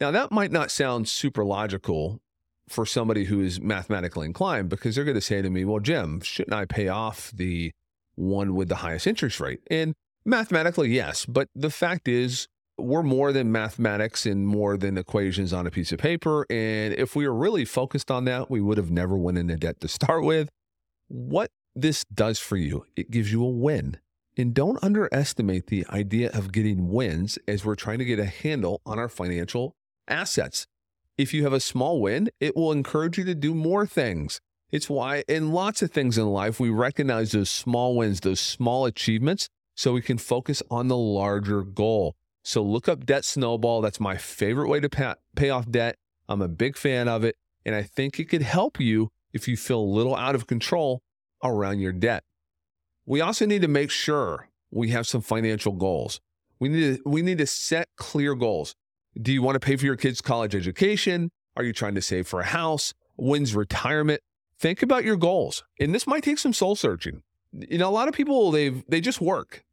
Now, 0.00 0.12
that 0.12 0.30
might 0.30 0.52
not 0.52 0.70
sound 0.70 1.08
super 1.08 1.44
logical 1.44 2.20
for 2.68 2.86
somebody 2.86 3.24
who 3.24 3.40
is 3.40 3.60
mathematically 3.60 4.26
inclined 4.26 4.68
because 4.68 4.94
they're 4.94 5.04
going 5.04 5.14
to 5.14 5.20
say 5.20 5.42
to 5.42 5.50
me, 5.50 5.64
well, 5.64 5.80
Jim, 5.80 6.20
shouldn't 6.20 6.54
I 6.54 6.64
pay 6.64 6.88
off 6.88 7.30
the 7.32 7.72
one 8.14 8.54
with 8.54 8.68
the 8.68 8.76
highest 8.76 9.06
interest 9.06 9.40
rate? 9.40 9.60
And 9.70 9.94
Mathematically, 10.28 10.90
yes. 10.90 11.24
But 11.24 11.48
the 11.54 11.70
fact 11.70 12.06
is, 12.06 12.48
we're 12.76 13.02
more 13.02 13.32
than 13.32 13.50
mathematics 13.50 14.26
and 14.26 14.46
more 14.46 14.76
than 14.76 14.98
equations 14.98 15.54
on 15.54 15.66
a 15.66 15.70
piece 15.70 15.90
of 15.90 15.98
paper. 15.98 16.44
And 16.50 16.92
if 16.92 17.16
we 17.16 17.26
were 17.26 17.34
really 17.34 17.64
focused 17.64 18.10
on 18.10 18.26
that, 18.26 18.50
we 18.50 18.60
would 18.60 18.76
have 18.76 18.90
never 18.90 19.16
went 19.16 19.38
into 19.38 19.56
debt 19.56 19.80
to 19.80 19.88
start 19.88 20.24
with. 20.24 20.50
What 21.08 21.50
this 21.74 22.04
does 22.12 22.38
for 22.38 22.58
you, 22.58 22.84
it 22.94 23.10
gives 23.10 23.32
you 23.32 23.42
a 23.42 23.48
win. 23.48 23.98
And 24.36 24.52
don't 24.52 24.78
underestimate 24.84 25.68
the 25.68 25.86
idea 25.88 26.30
of 26.32 26.52
getting 26.52 26.90
wins 26.90 27.38
as 27.48 27.64
we're 27.64 27.74
trying 27.74 27.98
to 27.98 28.04
get 28.04 28.18
a 28.18 28.26
handle 28.26 28.82
on 28.84 28.98
our 28.98 29.08
financial 29.08 29.74
assets. 30.06 30.66
If 31.18 31.34
you 31.34 31.42
have 31.42 31.52
a 31.52 31.58
small 31.58 32.00
win, 32.00 32.30
it 32.38 32.54
will 32.54 32.70
encourage 32.70 33.18
you 33.18 33.24
to 33.24 33.34
do 33.34 33.52
more 33.52 33.84
things. 33.86 34.40
It's 34.70 34.88
why 34.88 35.24
in 35.26 35.50
lots 35.50 35.82
of 35.82 35.90
things 35.90 36.16
in 36.16 36.28
life, 36.28 36.60
we 36.60 36.70
recognize 36.70 37.32
those 37.32 37.50
small 37.50 37.96
wins, 37.96 38.20
those 38.20 38.38
small 38.38 38.86
achievements 38.86 39.48
so 39.74 39.92
we 39.92 40.00
can 40.00 40.16
focus 40.16 40.62
on 40.70 40.86
the 40.86 40.96
larger 40.96 41.62
goal. 41.62 42.14
So 42.44 42.62
look 42.62 42.88
up 42.88 43.04
Debt 43.04 43.24
Snowball. 43.24 43.80
That's 43.80 43.98
my 43.98 44.16
favorite 44.16 44.68
way 44.68 44.78
to 44.78 45.16
pay, 45.34 45.50
off 45.50 45.68
debt. 45.68 45.96
I'm 46.28 46.40
a 46.40 46.48
big 46.48 46.76
fan 46.76 47.08
of 47.08 47.24
it. 47.24 47.34
And 47.66 47.74
I 47.74 47.82
think 47.82 48.20
it 48.20 48.26
could 48.26 48.42
help 48.42 48.78
you 48.78 49.08
if 49.32 49.48
you 49.48 49.56
feel 49.56 49.80
a 49.80 49.82
little 49.82 50.14
out 50.14 50.36
of 50.36 50.46
control 50.46 51.02
around 51.42 51.80
your 51.80 51.92
debt. 51.92 52.22
We 53.06 53.20
also 53.20 53.44
need 53.44 53.62
to 53.62 53.68
make 53.68 53.90
sure 53.90 54.50
we 54.70 54.90
have 54.90 55.08
some 55.08 55.22
financial 55.22 55.72
goals. 55.72 56.20
We 56.60 56.68
need 56.68 56.96
to, 56.96 57.02
we 57.04 57.22
need 57.22 57.38
to 57.38 57.46
set 57.46 57.88
clear 57.96 58.36
goals. 58.36 58.76
Do 59.20 59.32
you 59.32 59.42
want 59.42 59.56
to 59.56 59.60
pay 59.60 59.76
for 59.76 59.84
your 59.84 59.96
kids' 59.96 60.20
college 60.20 60.54
education? 60.54 61.30
Are 61.56 61.64
you 61.64 61.72
trying 61.72 61.96
to 61.96 62.02
save 62.02 62.28
for 62.28 62.40
a 62.40 62.46
house? 62.46 62.94
When's 63.16 63.54
retirement? 63.54 64.20
Think 64.60 64.82
about 64.82 65.04
your 65.04 65.16
goals. 65.16 65.64
And 65.80 65.94
this 65.94 66.06
might 66.06 66.22
take 66.22 66.38
some 66.38 66.52
soul 66.52 66.76
searching. 66.76 67.22
You 67.52 67.78
know, 67.78 67.88
a 67.88 67.90
lot 67.90 68.08
of 68.08 68.14
people 68.14 68.50
they 68.50 68.68
they 68.88 69.00
just 69.00 69.20
work. 69.20 69.64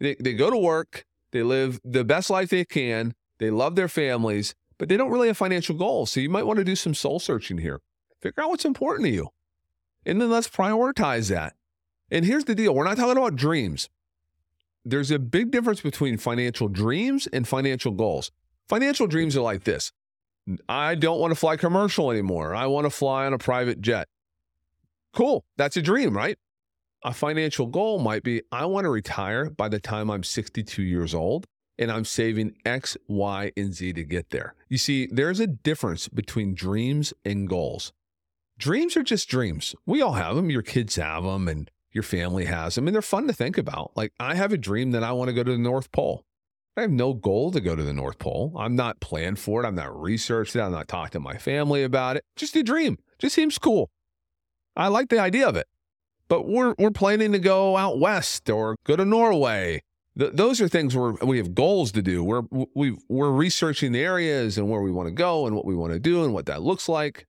They 0.00 0.16
they 0.18 0.32
go 0.32 0.50
to 0.50 0.56
work, 0.56 1.04
they 1.30 1.42
live 1.42 1.80
the 1.84 2.04
best 2.04 2.30
life 2.30 2.50
they 2.50 2.64
can, 2.64 3.14
they 3.38 3.50
love 3.50 3.76
their 3.76 3.88
families, 3.88 4.54
but 4.78 4.88
they 4.88 4.96
don't 4.96 5.10
really 5.10 5.28
have 5.28 5.36
financial 5.36 5.76
goals. 5.76 6.10
So 6.10 6.20
you 6.20 6.30
might 6.30 6.46
want 6.46 6.58
to 6.58 6.64
do 6.64 6.76
some 6.76 6.94
soul 6.94 7.20
searching 7.20 7.58
here. 7.58 7.80
Figure 8.20 8.42
out 8.42 8.50
what's 8.50 8.64
important 8.64 9.06
to 9.06 9.12
you. 9.12 9.28
And 10.06 10.20
then 10.20 10.30
let's 10.30 10.48
prioritize 10.48 11.28
that. 11.30 11.54
And 12.10 12.24
here's 12.24 12.44
the 12.44 12.54
deal 12.54 12.74
we're 12.74 12.84
not 12.84 12.96
talking 12.96 13.16
about 13.16 13.36
dreams. 13.36 13.88
There's 14.84 15.10
a 15.10 15.18
big 15.18 15.50
difference 15.50 15.82
between 15.82 16.16
financial 16.16 16.68
dreams 16.68 17.26
and 17.28 17.46
financial 17.46 17.92
goals. 17.92 18.32
Financial 18.68 19.06
dreams 19.06 19.36
are 19.36 19.40
like 19.40 19.64
this 19.64 19.92
I 20.68 20.94
don't 20.94 21.20
want 21.20 21.30
to 21.32 21.34
fly 21.34 21.56
commercial 21.56 22.10
anymore. 22.10 22.54
I 22.54 22.66
want 22.66 22.86
to 22.86 22.90
fly 22.90 23.26
on 23.26 23.32
a 23.32 23.38
private 23.38 23.80
jet. 23.80 24.08
Cool. 25.12 25.44
That's 25.56 25.76
a 25.76 25.82
dream, 25.82 26.16
right? 26.16 26.38
A 27.04 27.12
financial 27.12 27.66
goal 27.66 27.98
might 27.98 28.22
be 28.22 28.42
I 28.50 28.66
want 28.66 28.84
to 28.84 28.90
retire 28.90 29.50
by 29.50 29.68
the 29.68 29.80
time 29.80 30.10
I'm 30.10 30.22
62 30.22 30.82
years 30.82 31.14
old 31.14 31.46
and 31.78 31.92
I'm 31.92 32.04
saving 32.04 32.56
X, 32.64 32.96
Y, 33.06 33.52
and 33.56 33.72
Z 33.72 33.92
to 33.92 34.04
get 34.04 34.30
there. 34.30 34.54
You 34.68 34.78
see, 34.78 35.06
there's 35.06 35.38
a 35.38 35.46
difference 35.46 36.08
between 36.08 36.54
dreams 36.54 37.14
and 37.24 37.48
goals. 37.48 37.92
Dreams 38.58 38.96
are 38.96 39.04
just 39.04 39.28
dreams. 39.28 39.76
We 39.86 40.02
all 40.02 40.14
have 40.14 40.34
them. 40.34 40.50
Your 40.50 40.62
kids 40.62 40.96
have 40.96 41.22
them 41.22 41.46
and 41.46 41.70
your 41.92 42.02
family 42.02 42.46
has 42.46 42.74
them, 42.74 42.88
and 42.88 42.94
they're 42.94 43.02
fun 43.02 43.28
to 43.28 43.32
think 43.32 43.56
about. 43.56 43.92
Like, 43.96 44.12
I 44.18 44.34
have 44.34 44.52
a 44.52 44.58
dream 44.58 44.90
that 44.90 45.04
I 45.04 45.12
want 45.12 45.28
to 45.28 45.32
go 45.32 45.44
to 45.44 45.52
the 45.52 45.58
North 45.58 45.90
Pole. 45.92 46.24
I 46.78 46.82
have 46.82 46.90
no 46.90 47.12
goal 47.12 47.50
to 47.50 47.60
go 47.60 47.74
to 47.74 47.82
the 47.82 47.92
North 47.92 48.18
Pole. 48.18 48.54
I'm 48.56 48.76
not 48.76 49.00
planned 49.00 49.38
for 49.40 49.62
it. 49.62 49.66
I'm 49.66 49.74
not 49.74 50.00
researched 50.00 50.54
it. 50.54 50.60
I'm 50.60 50.70
not 50.70 50.86
talking 50.86 51.10
to 51.12 51.20
my 51.20 51.36
family 51.36 51.82
about 51.82 52.16
it. 52.16 52.24
Just 52.36 52.54
a 52.54 52.62
dream. 52.62 52.98
Just 53.18 53.34
seems 53.34 53.58
cool. 53.58 53.90
I 54.76 54.86
like 54.86 55.08
the 55.08 55.18
idea 55.18 55.48
of 55.48 55.56
it. 55.56 55.66
But 56.28 56.46
we're 56.46 56.74
we're 56.78 56.90
planning 56.90 57.32
to 57.32 57.38
go 57.38 57.76
out 57.76 57.98
west 57.98 58.48
or 58.48 58.76
go 58.84 58.94
to 58.94 59.04
Norway. 59.04 59.82
Th- 60.16 60.32
those 60.32 60.60
are 60.60 60.68
things 60.68 60.94
where 60.94 61.12
we 61.22 61.38
have 61.38 61.54
goals 61.54 61.90
to 61.92 62.02
do. 62.02 62.22
We're 62.22 62.42
we 62.74 62.96
we're 63.08 63.32
researching 63.32 63.92
the 63.92 64.00
areas 64.00 64.56
and 64.56 64.70
where 64.70 64.82
we 64.82 64.92
want 64.92 65.08
to 65.08 65.14
go 65.14 65.46
and 65.46 65.56
what 65.56 65.64
we 65.64 65.74
want 65.74 65.94
to 65.94 65.98
do 65.98 66.22
and 66.22 66.32
what 66.32 66.46
that 66.46 66.62
looks 66.62 66.88
like. 66.88 67.26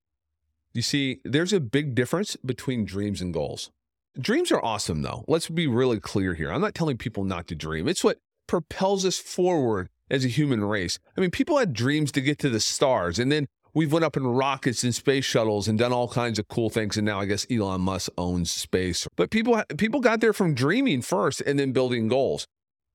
You 0.74 0.84
see, 0.84 1.22
there's 1.24 1.54
a 1.54 1.60
big 1.60 1.96
difference 1.96 2.36
between 2.36 2.86
dreams 2.86 3.20
and 3.20 3.34
goals. 3.34 3.72
Dreams 4.20 4.52
are 4.52 4.64
awesome 4.64 5.02
though. 5.02 5.24
Let's 5.28 5.50
be 5.50 5.66
really 5.66 6.00
clear 6.00 6.36
here. 6.36 6.52
I'm 6.52 6.62
not 6.62 6.76
telling 6.76 6.98
people 6.98 7.24
not 7.24 7.48
to 7.48 7.56
dream. 7.56 7.88
It's 7.88 8.04
what 8.04 8.20
propels 8.50 9.06
us 9.06 9.18
forward 9.18 9.90
as 10.10 10.26
a 10.26 10.28
human 10.28 10.64
race. 10.64 11.00
I 11.16 11.22
mean, 11.22 11.32
people 11.32 11.60
had 11.60 11.72
dreams 11.72 12.12
to 12.14 12.22
get 12.22 12.40
to 12.40 12.50
the 12.50 12.60
stars, 12.60 13.20
and 13.20 13.32
then 13.32 13.48
we've 13.76 13.94
went 13.94 14.04
up 14.04 14.18
in 14.18 14.26
rockets 14.26 14.84
and 14.84 14.94
space 14.94 15.24
shuttles 15.24 15.68
and 15.68 15.78
done 15.78 15.94
all 15.94 16.08
kinds 16.08 16.40
of 16.40 16.48
cool 16.48 16.72
things. 16.72 16.98
And 16.98 17.06
now 17.06 17.20
I 17.20 17.26
guess 17.26 17.46
Elon 17.50 17.82
Musk 17.82 18.12
owns 18.18 18.52
space. 18.52 19.08
But 19.16 19.30
people 19.30 19.62
people 19.78 20.00
got 20.00 20.20
there 20.20 20.34
from 20.34 20.56
dreaming 20.56 21.04
first 21.04 21.42
and 21.42 21.60
then 21.60 21.72
building 21.72 22.08
goals. 22.08 22.48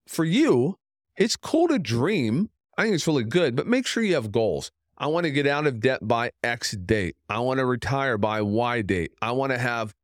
For 0.09 0.25
you, 0.25 0.77
it's 1.17 1.37
cool 1.37 1.69
to 1.69 1.79
dream. 1.79 2.51
I 2.77 2.83
think 2.83 2.97
it's 2.97 3.07
really 3.07 3.25
good, 3.25 3.55
but 3.55 3.69
make 3.69 3.87
sure 3.87 4.03
you 4.03 4.15
have 4.15 4.33
goals. 4.33 4.73
I 4.99 5.07
want 5.07 5.25
to 5.25 5.31
get 5.31 5.47
out 5.47 5.67
of 5.69 5.81
debt 5.81 6.07
by 6.07 6.33
X 6.43 6.73
date. 6.73 7.17
I 7.29 7.39
want 7.39 7.59
to 7.59 7.67
retire 7.67 8.19
by 8.19 8.43
Y 8.43 8.83
date. 8.83 9.13
I 9.23 9.31
want 9.33 9.53
to 9.53 9.59
have 9.59 9.95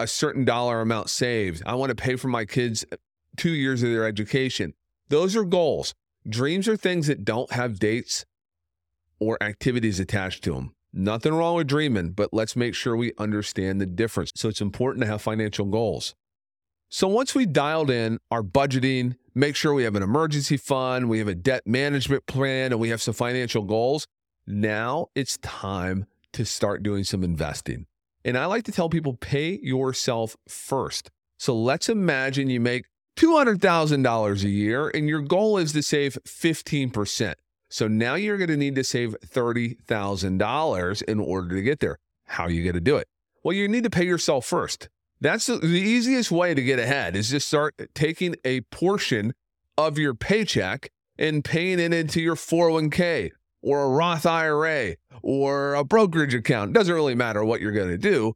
a 0.00 0.06
certain 0.06 0.44
dollar 0.44 0.80
amount 0.80 1.10
saved. 1.10 1.62
I 1.66 1.74
want 1.74 1.90
to 1.90 1.94
pay 1.94 2.16
for 2.16 2.28
my 2.28 2.44
kids 2.44 2.84
two 3.36 3.52
years 3.52 3.82
of 3.82 3.90
their 3.90 4.06
education. 4.06 4.74
Those 5.08 5.36
are 5.36 5.44
goals. 5.44 5.94
Dreams 6.28 6.68
are 6.68 6.76
things 6.76 7.06
that 7.06 7.24
don't 7.24 7.52
have 7.52 7.78
dates 7.78 8.24
or 9.18 9.42
activities 9.42 10.00
attached 10.00 10.42
to 10.44 10.54
them. 10.54 10.74
Nothing 10.92 11.34
wrong 11.34 11.56
with 11.56 11.66
dreaming, 11.66 12.10
but 12.12 12.32
let's 12.32 12.54
make 12.56 12.74
sure 12.74 12.96
we 12.96 13.12
understand 13.18 13.80
the 13.80 13.86
difference. 13.86 14.30
So 14.34 14.48
it's 14.48 14.60
important 14.60 15.02
to 15.04 15.10
have 15.10 15.20
financial 15.20 15.66
goals. 15.66 16.14
So 16.88 17.08
once 17.08 17.34
we 17.34 17.46
dialed 17.46 17.90
in 17.90 18.20
our 18.30 18.42
budgeting, 18.42 19.16
make 19.34 19.56
sure 19.56 19.74
we 19.74 19.82
have 19.82 19.96
an 19.96 20.02
emergency 20.02 20.56
fund, 20.56 21.08
we 21.08 21.18
have 21.18 21.26
a 21.26 21.34
debt 21.34 21.66
management 21.66 22.26
plan, 22.26 22.70
and 22.70 22.80
we 22.80 22.90
have 22.90 23.02
some 23.02 23.14
financial 23.14 23.62
goals, 23.62 24.06
now 24.46 25.08
it's 25.14 25.36
time 25.38 26.06
to 26.32 26.44
start 26.44 26.82
doing 26.82 27.02
some 27.02 27.24
investing. 27.24 27.86
And 28.24 28.38
I 28.38 28.46
like 28.46 28.64
to 28.64 28.72
tell 28.72 28.88
people 28.88 29.14
pay 29.14 29.58
yourself 29.60 30.36
first. 30.48 31.10
So 31.38 31.56
let's 31.56 31.88
imagine 31.88 32.48
you 32.48 32.60
make 32.60 32.86
$200,000 33.16 34.44
a 34.44 34.48
year 34.48 34.88
and 34.88 35.08
your 35.08 35.20
goal 35.20 35.58
is 35.58 35.72
to 35.72 35.82
save 35.82 36.18
15%. 36.26 37.34
So 37.70 37.88
now 37.88 38.14
you're 38.14 38.36
going 38.38 38.50
to 38.50 38.56
need 38.56 38.74
to 38.76 38.84
save 38.84 39.16
$30,000 39.26 41.02
in 41.02 41.20
order 41.20 41.56
to 41.56 41.62
get 41.62 41.80
there. 41.80 41.98
How 42.26 42.44
are 42.44 42.50
you 42.50 42.62
going 42.62 42.74
to 42.74 42.80
do 42.80 42.96
it? 42.96 43.08
Well, 43.42 43.54
you 43.54 43.68
need 43.68 43.84
to 43.84 43.90
pay 43.90 44.04
yourself 44.06 44.46
first. 44.46 44.88
That's 45.20 45.46
the 45.46 45.66
easiest 45.66 46.30
way 46.30 46.54
to 46.54 46.62
get 46.62 46.78
ahead 46.78 47.16
is 47.16 47.30
just 47.30 47.48
start 47.48 47.74
taking 47.94 48.36
a 48.44 48.62
portion 48.62 49.32
of 49.78 49.98
your 49.98 50.14
paycheck 50.14 50.90
and 51.18 51.44
paying 51.44 51.78
it 51.78 51.92
into 51.92 52.20
your 52.20 52.34
401k 52.34 53.30
or 53.62 53.84
a 53.84 53.88
Roth 53.88 54.26
IRA 54.26 54.96
or 55.22 55.74
a 55.74 55.84
brokerage 55.84 56.34
account. 56.34 56.70
It 56.70 56.74
doesn't 56.74 56.94
really 56.94 57.14
matter 57.14 57.44
what 57.44 57.60
you're 57.60 57.72
going 57.72 57.88
to 57.88 57.98
do. 57.98 58.34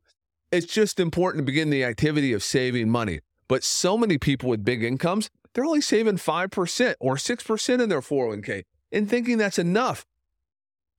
It's 0.50 0.66
just 0.66 0.98
important 0.98 1.42
to 1.42 1.46
begin 1.46 1.70
the 1.70 1.84
activity 1.84 2.32
of 2.32 2.42
saving 2.42 2.88
money. 2.88 3.20
But 3.48 3.64
so 3.64 3.96
many 3.96 4.18
people 4.18 4.50
with 4.50 4.64
big 4.64 4.84
incomes, 4.84 5.30
they're 5.54 5.64
only 5.64 5.80
saving 5.80 6.16
5% 6.16 6.94
or 7.00 7.16
6% 7.16 7.82
in 7.82 7.88
their 7.88 8.00
401k 8.00 8.62
and 8.92 9.08
thinking 9.08 9.38
that's 9.38 9.58
enough. 9.58 10.04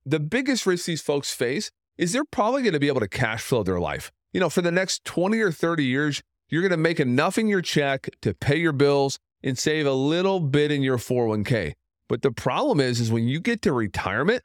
The 0.04 0.20
biggest 0.20 0.66
risk 0.66 0.86
these 0.86 1.02
folks 1.02 1.32
face 1.32 1.70
is 1.96 2.12
they're 2.12 2.24
probably 2.24 2.62
going 2.62 2.74
to 2.74 2.80
be 2.80 2.88
able 2.88 3.00
to 3.00 3.08
cash 3.08 3.42
flow 3.42 3.62
their 3.62 3.80
life. 3.80 4.10
You 4.32 4.40
know, 4.40 4.50
for 4.50 4.62
the 4.62 4.72
next 4.72 5.04
20 5.04 5.38
or 5.40 5.52
30 5.52 5.84
years, 5.84 6.22
you're 6.48 6.62
going 6.62 6.70
to 6.70 6.76
make 6.76 6.98
enough 6.98 7.38
in 7.38 7.46
your 7.46 7.62
check 7.62 8.08
to 8.22 8.34
pay 8.34 8.56
your 8.56 8.72
bills 8.72 9.18
and 9.42 9.56
save 9.56 9.86
a 9.86 9.92
little 9.92 10.40
bit 10.40 10.72
in 10.72 10.82
your 10.82 10.98
401k. 10.98 11.74
But 12.08 12.22
the 12.22 12.32
problem 12.32 12.80
is, 12.80 12.98
is 12.98 13.12
when 13.12 13.28
you 13.28 13.38
get 13.38 13.62
to 13.62 13.72
retirement, 13.72 14.42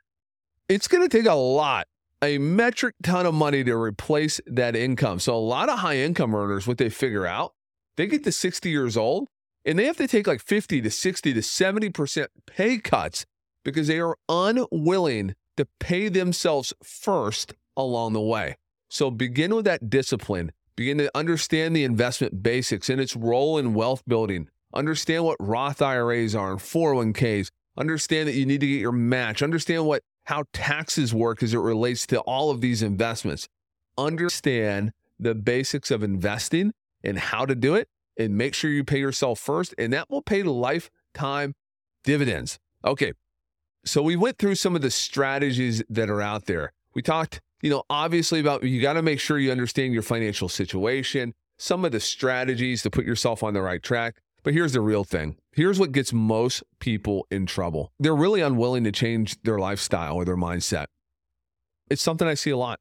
it's 0.69 0.87
going 0.87 1.07
to 1.07 1.17
take 1.17 1.27
a 1.27 1.33
lot, 1.33 1.87
a 2.21 2.37
metric 2.37 2.93
ton 3.01 3.25
of 3.25 3.33
money 3.33 3.63
to 3.63 3.75
replace 3.75 4.39
that 4.45 4.75
income. 4.75 5.19
So 5.19 5.35
a 5.35 5.39
lot 5.39 5.69
of 5.69 5.79
high 5.79 5.97
income 5.97 6.35
earners, 6.35 6.67
what 6.67 6.77
they 6.77 6.89
figure 6.89 7.25
out, 7.25 7.54
they 7.97 8.07
get 8.07 8.23
to 8.23 8.31
60 8.31 8.69
years 8.69 8.97
old 8.97 9.27
and 9.65 9.79
they 9.79 9.85
have 9.85 9.97
to 9.97 10.07
take 10.07 10.27
like 10.27 10.41
50 10.41 10.81
to 10.81 10.91
60 10.91 11.33
to 11.33 11.39
70% 11.39 12.27
pay 12.45 12.77
cuts 12.77 13.25
because 13.63 13.87
they 13.87 13.99
are 13.99 14.17
unwilling 14.29 15.35
to 15.57 15.67
pay 15.79 16.09
themselves 16.09 16.73
first 16.83 17.53
along 17.75 18.13
the 18.13 18.21
way. 18.21 18.55
So 18.89 19.09
begin 19.09 19.55
with 19.55 19.65
that 19.65 19.89
discipline. 19.89 20.51
Begin 20.75 20.97
to 20.99 21.11
understand 21.15 21.75
the 21.75 21.83
investment 21.83 22.43
basics 22.43 22.89
and 22.89 22.99
its 22.99 23.15
role 23.15 23.57
in 23.57 23.73
wealth 23.73 24.03
building. 24.07 24.49
Understand 24.73 25.23
what 25.23 25.37
Roth 25.39 25.81
IRAs 25.81 26.35
are 26.35 26.51
and 26.51 26.59
401ks. 26.59 27.49
Understand 27.77 28.27
that 28.27 28.35
you 28.35 28.45
need 28.45 28.61
to 28.61 28.67
get 28.67 28.81
your 28.81 28.91
match. 28.91 29.41
Understand 29.41 29.85
what 29.85 30.03
how 30.25 30.43
taxes 30.53 31.13
work 31.13 31.43
as 31.43 31.53
it 31.53 31.59
relates 31.59 32.05
to 32.07 32.19
all 32.21 32.49
of 32.49 32.59
these 32.59 32.81
investments. 32.81 33.47
Understand 33.97 34.91
the 35.19 35.35
basics 35.35 35.91
of 35.91 36.03
investing 36.03 36.73
and 37.05 37.17
how 37.17 37.45
to 37.45 37.55
do 37.55 37.75
it 37.75 37.87
and 38.17 38.37
make 38.37 38.53
sure 38.53 38.71
you 38.71 38.83
pay 38.83 38.99
yourself 38.99 39.39
first 39.39 39.73
and 39.77 39.93
that 39.93 40.09
will 40.09 40.21
pay 40.21 40.43
lifetime 40.43 41.53
dividends. 42.03 42.59
Okay. 42.83 43.13
So 43.85 44.01
we 44.01 44.15
went 44.15 44.37
through 44.37 44.55
some 44.55 44.75
of 44.75 44.81
the 44.81 44.91
strategies 44.91 45.83
that 45.89 46.09
are 46.09 46.21
out 46.21 46.45
there. 46.45 46.73
We 46.95 47.01
talked, 47.01 47.41
you 47.61 47.69
know, 47.69 47.83
obviously 47.89 48.39
about 48.39 48.63
you 48.63 48.81
got 48.81 48.93
to 48.93 49.01
make 49.01 49.19
sure 49.19 49.37
you 49.37 49.51
understand 49.51 49.93
your 49.93 50.01
financial 50.01 50.49
situation, 50.49 51.33
some 51.57 51.85
of 51.85 51.91
the 51.91 51.99
strategies 51.99 52.81
to 52.83 52.89
put 52.89 53.05
yourself 53.05 53.43
on 53.43 53.53
the 53.53 53.61
right 53.61 53.83
track. 53.83 54.15
But 54.43 54.53
here's 54.53 54.73
the 54.73 54.81
real 54.81 55.03
thing. 55.03 55.37
Here's 55.53 55.79
what 55.79 55.91
gets 55.91 56.13
most 56.13 56.63
people 56.79 57.25
in 57.31 57.45
trouble. 57.47 57.91
They're 57.99 58.15
really 58.15 58.41
unwilling 58.41 58.83
to 58.83 58.91
change 58.91 59.41
their 59.41 59.57
lifestyle 59.57 60.15
or 60.15 60.25
their 60.25 60.37
mindset. 60.37 60.85
It's 61.89 62.01
something 62.01 62.27
I 62.27 62.35
see 62.35 62.51
a 62.51 62.57
lot. 62.57 62.79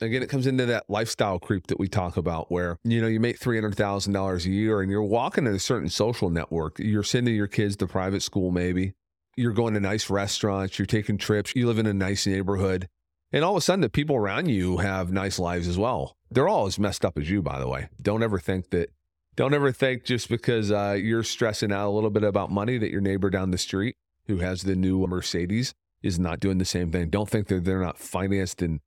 Again, 0.00 0.22
it 0.22 0.28
comes 0.28 0.46
into 0.46 0.66
that 0.66 0.84
lifestyle 0.88 1.38
creep 1.38 1.66
that 1.66 1.78
we 1.78 1.88
talk 1.88 2.16
about 2.16 2.50
where, 2.50 2.78
you 2.84 3.00
know, 3.00 3.08
you 3.08 3.20
make 3.20 3.38
$300,000 3.38 4.44
a 4.44 4.48
year 4.48 4.80
and 4.80 4.90
you're 4.90 5.02
walking 5.02 5.46
in 5.46 5.54
a 5.54 5.58
certain 5.58 5.88
social 5.88 6.30
network. 6.30 6.78
You're 6.78 7.02
sending 7.02 7.34
your 7.34 7.46
kids 7.46 7.76
to 7.76 7.86
private 7.86 8.22
school, 8.22 8.50
maybe. 8.50 8.94
You're 9.36 9.52
going 9.52 9.74
to 9.74 9.80
nice 9.80 10.10
restaurants. 10.10 10.78
You're 10.78 10.86
taking 10.86 11.18
trips. 11.18 11.54
You 11.54 11.66
live 11.66 11.78
in 11.78 11.86
a 11.86 11.94
nice 11.94 12.26
neighborhood. 12.26 12.88
And 13.32 13.44
all 13.44 13.52
of 13.52 13.58
a 13.58 13.60
sudden, 13.60 13.82
the 13.82 13.90
people 13.90 14.16
around 14.16 14.48
you 14.48 14.78
have 14.78 15.12
nice 15.12 15.38
lives 15.38 15.68
as 15.68 15.76
well. 15.76 16.16
They're 16.30 16.48
all 16.48 16.66
as 16.66 16.78
messed 16.78 17.04
up 17.04 17.18
as 17.18 17.28
you, 17.28 17.42
by 17.42 17.58
the 17.58 17.68
way. 17.68 17.88
Don't 18.00 18.22
ever 18.22 18.38
think 18.38 18.70
that 18.70 18.90
don't 19.36 19.54
ever 19.54 19.70
think 19.70 20.04
just 20.04 20.28
because 20.28 20.72
uh, 20.72 20.96
you're 21.00 21.22
stressing 21.22 21.70
out 21.70 21.88
a 21.88 21.90
little 21.90 22.10
bit 22.10 22.24
about 22.24 22.50
money 22.50 22.76
that 22.78 22.90
your 22.90 23.00
neighbor 23.00 23.30
down 23.30 23.52
the 23.52 23.58
street 23.58 23.94
who 24.26 24.38
has 24.38 24.62
the 24.62 24.74
new 24.74 25.06
Mercedes 25.06 25.74
is 26.02 26.18
not 26.18 26.40
doing 26.40 26.58
the 26.58 26.64
same 26.64 26.90
thing. 26.90 27.08
Don't 27.08 27.28
think 27.28 27.46
that 27.48 27.64
they're 27.64 27.80
not 27.80 27.98
financed 27.98 28.62
and 28.62 28.80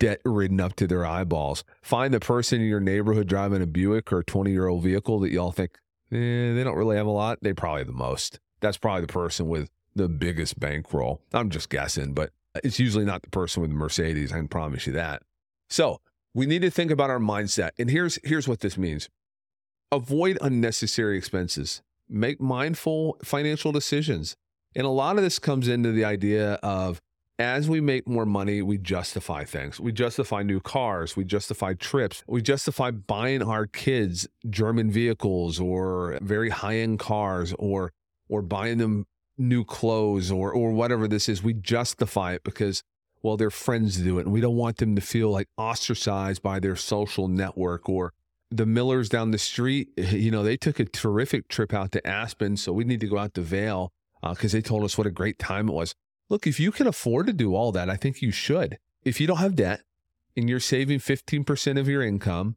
debt 0.00 0.20
ridden 0.24 0.60
up 0.60 0.74
to 0.76 0.88
their 0.88 1.06
eyeballs. 1.06 1.62
Find 1.82 2.12
the 2.12 2.18
person 2.18 2.60
in 2.60 2.66
your 2.66 2.80
neighborhood 2.80 3.28
driving 3.28 3.62
a 3.62 3.66
Buick 3.66 4.12
or 4.12 4.24
20 4.24 4.50
year 4.50 4.66
old 4.66 4.82
vehicle 4.82 5.20
that 5.20 5.30
y'all 5.30 5.52
think 5.52 5.78
eh, 6.10 6.54
they 6.54 6.64
don't 6.64 6.76
really 6.76 6.96
have 6.96 7.06
a 7.06 7.10
lot. 7.10 7.38
They 7.42 7.52
probably 7.52 7.84
the 7.84 7.92
most. 7.92 8.40
That's 8.60 8.78
probably 8.78 9.02
the 9.02 9.12
person 9.12 9.48
with 9.48 9.70
the 9.94 10.08
biggest 10.08 10.58
bankroll. 10.58 11.20
I'm 11.32 11.50
just 11.50 11.68
guessing, 11.70 12.14
but 12.14 12.32
it's 12.64 12.80
usually 12.80 13.04
not 13.04 13.22
the 13.22 13.30
person 13.30 13.62
with 13.62 13.70
the 13.70 13.76
Mercedes. 13.76 14.32
I 14.32 14.36
can 14.36 14.48
promise 14.48 14.86
you 14.86 14.92
that. 14.94 15.22
So 15.68 16.00
we 16.34 16.46
need 16.46 16.62
to 16.62 16.70
think 16.70 16.90
about 16.90 17.10
our 17.10 17.18
mindset. 17.18 17.70
And 17.78 17.90
here's 17.90 18.18
here's 18.24 18.48
what 18.48 18.60
this 18.60 18.76
means. 18.76 19.08
avoid 19.92 20.38
unnecessary 20.40 21.18
expenses, 21.18 21.82
make 22.08 22.40
mindful 22.40 23.18
financial 23.22 23.72
decisions. 23.72 24.36
And 24.74 24.86
a 24.86 24.90
lot 24.90 25.16
of 25.16 25.24
this 25.24 25.38
comes 25.40 25.66
into 25.68 25.90
the 25.92 26.04
idea 26.04 26.54
of 26.62 27.00
as 27.40 27.68
we 27.68 27.80
make 27.80 28.06
more 28.06 28.26
money, 28.26 28.60
we 28.60 28.76
justify 28.76 29.44
things. 29.44 29.80
We 29.80 29.92
justify 29.92 30.42
new 30.42 30.60
cars, 30.60 31.16
we 31.16 31.24
justify 31.24 31.72
trips, 31.74 32.22
we 32.26 32.42
justify 32.42 32.90
buying 32.90 33.42
our 33.42 33.66
kids 33.66 34.28
German 34.48 34.90
vehicles 34.90 35.58
or 35.58 36.18
very 36.20 36.50
high-end 36.50 36.98
cars 36.98 37.54
or 37.58 37.92
or 38.28 38.42
buying 38.42 38.78
them 38.78 39.06
new 39.38 39.64
clothes 39.64 40.30
or 40.30 40.52
or 40.52 40.72
whatever 40.72 41.08
this 41.08 41.28
is. 41.28 41.42
We 41.42 41.54
justify 41.54 42.34
it 42.34 42.44
because 42.44 42.82
well, 43.22 43.36
their 43.36 43.50
friends 43.50 43.96
do 43.96 44.18
it 44.18 44.26
and 44.26 44.32
we 44.32 44.40
don't 44.40 44.56
want 44.56 44.76
them 44.76 44.94
to 44.94 45.02
feel 45.02 45.30
like 45.30 45.48
ostracized 45.56 46.42
by 46.42 46.60
their 46.60 46.76
social 46.76 47.26
network 47.28 47.88
or 47.88 48.12
the 48.50 48.66
Millers 48.66 49.08
down 49.08 49.30
the 49.30 49.38
street, 49.38 49.88
you 49.96 50.30
know, 50.30 50.42
they 50.42 50.56
took 50.56 50.78
a 50.78 50.84
terrific 50.84 51.48
trip 51.48 51.72
out 51.72 51.92
to 51.92 52.06
Aspen, 52.06 52.56
so 52.56 52.72
we 52.72 52.84
need 52.84 53.00
to 53.00 53.06
go 53.06 53.18
out 53.18 53.34
to 53.34 53.40
Vail 53.40 53.92
because 54.22 54.54
uh, 54.54 54.58
they 54.58 54.62
told 54.62 54.84
us 54.84 54.98
what 54.98 55.06
a 55.06 55.10
great 55.10 55.38
time 55.38 55.68
it 55.68 55.72
was. 55.72 55.94
Look, 56.30 56.46
if 56.46 56.60
you 56.60 56.70
can 56.70 56.86
afford 56.86 57.26
to 57.26 57.32
do 57.32 57.54
all 57.54 57.72
that, 57.72 57.90
I 57.90 57.96
think 57.96 58.22
you 58.22 58.30
should. 58.30 58.78
If 59.02 59.20
you 59.20 59.26
don't 59.26 59.38
have 59.38 59.56
debt 59.56 59.82
and 60.36 60.48
you're 60.48 60.60
saving 60.60 61.00
15% 61.00 61.78
of 61.78 61.88
your 61.88 62.02
income 62.02 62.56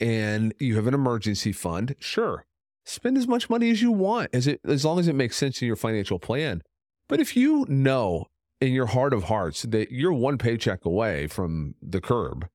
and 0.00 0.54
you 0.58 0.76
have 0.76 0.86
an 0.86 0.94
emergency 0.94 1.52
fund, 1.52 1.94
sure, 2.00 2.46
spend 2.84 3.18
as 3.18 3.28
much 3.28 3.50
money 3.50 3.70
as 3.70 3.82
you 3.82 3.92
want 3.92 4.30
as 4.32 4.46
it 4.46 4.60
as 4.64 4.84
long 4.86 4.98
as 4.98 5.06
it 5.06 5.14
makes 5.14 5.36
sense 5.36 5.60
in 5.60 5.66
your 5.66 5.76
financial 5.76 6.18
plan. 6.18 6.62
But 7.08 7.20
if 7.20 7.36
you 7.36 7.66
know 7.68 8.26
in 8.58 8.72
your 8.72 8.86
heart 8.86 9.12
of 9.12 9.24
hearts 9.24 9.62
that 9.62 9.92
you're 9.92 10.12
one 10.12 10.38
paycheck 10.38 10.86
away 10.86 11.26
from 11.26 11.74
the 11.82 12.00
curb, 12.00 12.48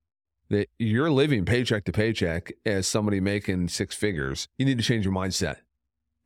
that 0.49 0.69
you're 0.79 1.11
living 1.11 1.45
paycheck 1.45 1.83
to 1.85 1.91
paycheck 1.91 2.51
as 2.65 2.87
somebody 2.87 3.19
making 3.19 3.67
six 3.67 3.93
figures, 3.95 4.47
you 4.57 4.65
need 4.65 4.79
to 4.79 4.83
change 4.83 5.05
your 5.05 5.13
mindset. 5.13 5.57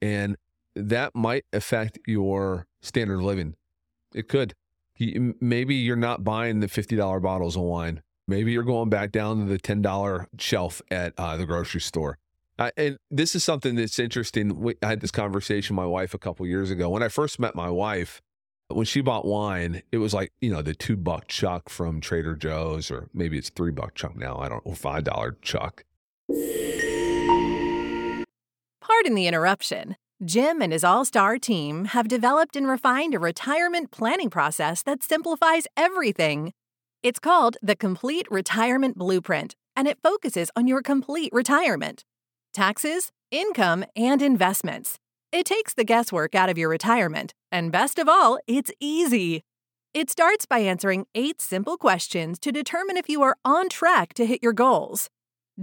And 0.01 0.38
that 0.75 1.13
might 1.13 1.43
affect 1.51 2.00
your 2.08 2.67
standard 2.81 3.15
of 3.15 3.24
living. 3.24 3.55
It 4.13 4.28
could. 4.28 4.54
Maybe 5.00 5.75
you're 5.75 5.96
not 5.96 6.24
buying 6.24 6.60
the 6.60 6.68
$50 6.68 7.22
bottles 7.22 7.56
of 7.56 7.63
wine. 7.63 8.01
Maybe 8.28 8.51
you're 8.51 8.63
going 8.63 8.89
back 8.89 9.12
down 9.12 9.39
to 9.39 9.46
the 9.46 9.58
$10 9.58 10.28
shelf 10.38 10.82
at 10.92 11.13
uh, 11.18 11.38
the 11.38 11.46
grocery 11.46 11.82
store. 11.82 12.18
And 12.75 12.98
this 13.10 13.36
is 13.36 13.44
something 13.44 13.75
that's 13.75 13.98
interesting. 13.98 14.75
I 14.84 14.88
had 14.88 15.00
this 15.00 15.12
conversation 15.12 15.75
with 15.75 15.84
my 15.84 15.88
wife 15.88 16.13
a 16.13 16.20
couple 16.20 16.46
years 16.46 16.70
ago. 16.70 16.89
When 16.89 17.01
I 17.01 17.08
first 17.08 17.39
met 17.39 17.56
my 17.56 17.70
wife, 17.70 18.22
when 18.68 18.86
she 18.86 19.01
bought 19.01 19.25
wine, 19.25 19.82
it 19.92 19.98
was 19.98 20.13
like, 20.13 20.32
you 20.42 20.51
know, 20.51 20.62
the 20.62 20.75
two 20.75 20.98
buck 20.98 21.28
chuck 21.28 21.70
from 21.70 22.01
Trader 22.01 22.36
Joe's, 22.36 22.92
or 22.92 23.10
maybe 23.13 23.38
it's 23.38 23.50
three 23.50 23.72
buck 23.72 23.96
chuck 23.96 24.16
now. 24.16 24.38
I 24.38 24.50
don't 24.50 24.66
know, 24.66 24.75
five 24.75 25.06
dollar 25.06 25.38
chuck. 25.42 25.86
Pardon 28.82 29.16
the 29.16 29.25
interruption. 29.28 29.96
Jim 30.24 30.62
and 30.62 30.74
his 30.74 30.84
all 30.84 31.06
star 31.06 31.38
team 31.38 31.86
have 31.86 32.10
developed 32.10 32.58
and 32.58 32.68
refined 32.68 33.16
a 33.16 33.20
retirement 33.20 33.90
planning 33.90 34.30
process 34.30 34.84
that 34.84 35.02
simplifies 35.02 35.66
everything. 35.78 36.52
It's 37.02 37.20
called 37.20 37.56
the 37.62 37.78
Complete 37.78 38.28
Retirement 38.30 38.98
Blueprint, 38.98 39.56
and 39.78 39.88
it 39.88 40.00
focuses 40.04 40.52
on 40.58 40.68
your 40.68 40.82
complete 40.82 41.32
retirement 41.32 42.04
taxes, 42.54 43.12
income, 43.32 43.86
and 43.96 44.22
investments. 44.22 44.98
It 45.32 45.46
takes 45.46 45.74
the 45.74 45.84
guesswork 45.86 46.36
out 46.36 46.50
of 46.50 46.58
your 46.58 46.68
retirement, 46.68 47.34
and 47.52 47.72
best 47.72 48.00
of 48.00 48.10
all, 48.10 48.40
it's 48.48 48.72
easy. 48.82 49.44
It 49.94 50.10
starts 50.10 50.46
by 50.46 50.60
answering 50.60 51.06
eight 51.16 51.40
simple 51.40 51.78
questions 51.78 52.40
to 52.40 52.52
determine 52.52 52.98
if 52.98 53.08
you 53.08 53.22
are 53.22 53.38
on 53.46 53.70
track 53.70 54.14
to 54.16 54.26
hit 54.26 54.44
your 54.44 54.52
goals. 54.52 55.10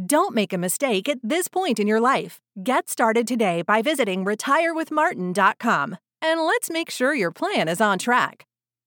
Don't 0.04 0.34
make 0.34 0.52
a 0.52 0.58
mistake 0.58 1.08
at 1.08 1.18
this 1.22 1.48
point 1.48 1.80
in 1.80 1.86
your 1.86 2.00
life. 2.00 2.38
Get 2.62 2.90
started 2.90 3.26
today 3.26 3.62
by 3.62 3.80
visiting 3.80 4.26
retirewithmartin.com 4.26 5.96
and 6.20 6.40
let's 6.42 6.68
make 6.68 6.90
sure 6.90 7.14
your 7.14 7.30
plan 7.30 7.66
is 7.66 7.80
on 7.80 7.98
track. 7.98 8.44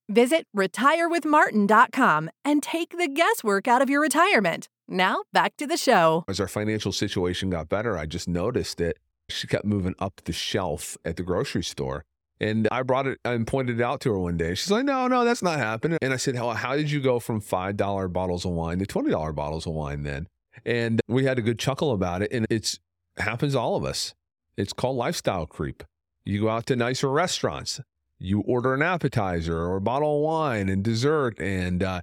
Visit 0.08 0.46
retirewithmartin.com 0.56 2.30
and 2.46 2.62
take 2.62 2.96
the 2.96 3.08
guesswork 3.08 3.68
out 3.68 3.82
of 3.82 3.90
your 3.90 4.02
retirement. 4.02 4.70
Now, 4.88 5.24
back 5.34 5.58
to 5.58 5.66
the 5.66 5.78
show. 5.78 6.26
As 6.28 6.40
our 6.40 6.48
financial 6.48 6.92
situation 6.92 7.50
got 7.50 7.70
better, 7.70 7.98
I 7.98 8.06
just 8.06 8.28
noticed 8.28 8.80
it 8.80 9.00
she 9.30 9.48
kept 9.48 9.66
moving 9.66 9.96
up 9.98 10.22
the 10.26 10.34
shelf 10.34 10.96
at 11.06 11.16
the 11.16 11.24
grocery 11.24 11.64
store. 11.64 12.06
And 12.40 12.68
I 12.72 12.84
brought 12.84 13.08
it 13.08 13.18
and 13.26 13.48
pointed 13.48 13.80
it 13.80 13.84
out 13.84 14.00
to 14.02 14.12
her 14.12 14.20
one 14.20 14.38
day. 14.38 14.54
She's 14.54 14.72
like, 14.72 14.86
no, 14.86 15.08
no, 15.08 15.26
that's 15.26 15.42
not 15.42 15.58
happening. 15.58 15.98
And 16.04 16.14
I 16.14 16.18
said, 16.18 16.36
how, 16.36 16.52
how 16.52 16.76
did 16.76 16.92
you 16.92 17.02
go 17.02 17.20
from 17.20 17.42
$5 17.42 18.14
bottles 18.14 18.46
of 18.46 18.52
wine 18.52 18.78
to 18.80 18.86
$20 18.86 19.36
bottles 19.36 19.66
of 19.66 19.74
wine 19.74 20.04
then? 20.04 20.28
And 20.66 21.02
we 21.08 21.26
had 21.26 21.38
a 21.38 21.42
good 21.42 21.60
chuckle 21.60 21.92
about 21.92 22.22
it. 22.22 22.32
And 22.32 22.46
it's 22.50 22.80
happens 23.18 23.54
to 23.54 23.60
all 23.60 23.76
of 23.76 23.84
us. 23.84 24.14
It's 24.58 24.74
called 24.74 24.98
lifestyle 24.98 25.46
creep. 25.46 25.84
You 26.26 26.42
go 26.42 26.50
out 26.50 26.66
to 26.68 26.76
nicer 26.76 27.10
restaurants, 27.10 27.80
you 28.18 28.42
order 28.42 28.74
an 28.74 28.82
appetizer 28.82 29.58
or 29.58 29.78
a 29.78 29.82
bottle 29.82 30.18
of 30.18 30.24
wine 30.24 30.70
and 30.70 30.84
dessert. 30.84 31.40
And, 31.40 31.82
uh, 31.82 32.02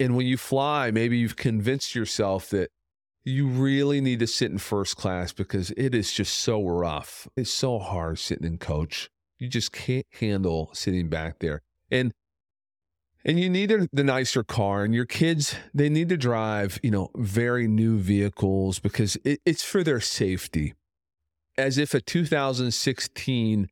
and 0.00 0.16
when 0.16 0.26
you 0.26 0.36
fly, 0.36 0.90
maybe 0.90 1.18
you've 1.18 1.36
convinced 1.36 1.94
yourself 1.94 2.48
that 2.50 2.70
you 3.24 3.48
really 3.48 4.00
need 4.00 4.20
to 4.20 4.26
sit 4.26 4.52
in 4.52 4.58
first 4.58 4.96
class 4.96 5.32
because 5.32 5.72
it 5.76 5.94
is 5.94 6.12
just 6.12 6.38
so 6.38 6.64
rough. 6.64 7.26
It's 7.36 7.50
so 7.50 7.80
hard 7.80 8.20
sitting 8.20 8.46
in 8.46 8.58
coach. 8.58 9.10
You 9.38 9.48
just 9.48 9.72
can't 9.72 10.06
handle 10.20 10.70
sitting 10.72 11.08
back 11.08 11.40
there. 11.40 11.62
And 11.90 12.12
and 13.26 13.40
you 13.40 13.50
need 13.50 13.88
the 13.92 14.04
nicer 14.04 14.44
car 14.44 14.84
and 14.84 14.94
your 14.94 15.04
kids 15.04 15.56
they 15.74 15.90
need 15.90 16.08
to 16.08 16.16
drive 16.16 16.78
you 16.82 16.90
know 16.90 17.10
very 17.16 17.66
new 17.66 17.98
vehicles 17.98 18.78
because 18.78 19.16
it, 19.24 19.40
it's 19.44 19.62
for 19.62 19.82
their 19.82 20.00
safety 20.00 20.72
as 21.58 21.76
if 21.76 21.92
a 21.92 22.00
2016 22.00 23.68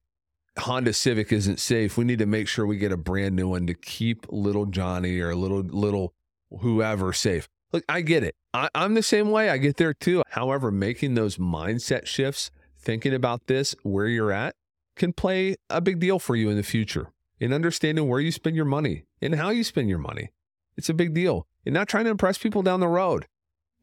honda 0.58 0.92
civic 0.92 1.32
isn't 1.32 1.60
safe 1.60 1.96
we 1.96 2.04
need 2.04 2.18
to 2.18 2.26
make 2.26 2.48
sure 2.48 2.66
we 2.66 2.76
get 2.76 2.92
a 2.92 2.96
brand 2.96 3.34
new 3.34 3.48
one 3.48 3.66
to 3.66 3.74
keep 3.74 4.26
little 4.28 4.66
johnny 4.66 5.20
or 5.20 5.34
little 5.34 5.62
little 5.62 6.12
whoever 6.60 7.12
safe 7.12 7.48
Look, 7.72 7.82
I 7.88 8.02
get 8.02 8.22
it. 8.22 8.36
I, 8.52 8.68
I'm 8.72 8.94
the 8.94 9.02
same 9.02 9.32
way. 9.32 9.50
I 9.50 9.56
get 9.56 9.78
there 9.78 9.92
too. 9.92 10.22
However, 10.28 10.70
making 10.70 11.14
those 11.14 11.38
mindset 11.38 12.06
shifts, 12.06 12.52
thinking 12.78 13.12
about 13.12 13.48
this, 13.48 13.74
where 13.82 14.06
you're 14.06 14.30
at, 14.30 14.54
can 14.94 15.12
play 15.12 15.56
a 15.68 15.80
big 15.80 15.98
deal 15.98 16.20
for 16.20 16.36
you 16.36 16.50
in 16.50 16.56
the 16.56 16.62
future 16.62 17.08
in 17.40 17.52
understanding 17.52 18.08
where 18.08 18.20
you 18.20 18.32
spend 18.32 18.56
your 18.56 18.64
money 18.64 19.04
and 19.20 19.34
how 19.34 19.50
you 19.50 19.64
spend 19.64 19.88
your 19.88 19.98
money. 19.98 20.30
It's 20.76 20.88
a 20.88 20.94
big 20.94 21.14
deal. 21.14 21.46
And 21.64 21.74
not 21.74 21.88
trying 21.88 22.04
to 22.04 22.10
impress 22.10 22.38
people 22.38 22.62
down 22.62 22.80
the 22.80 22.88
road. 22.88 23.26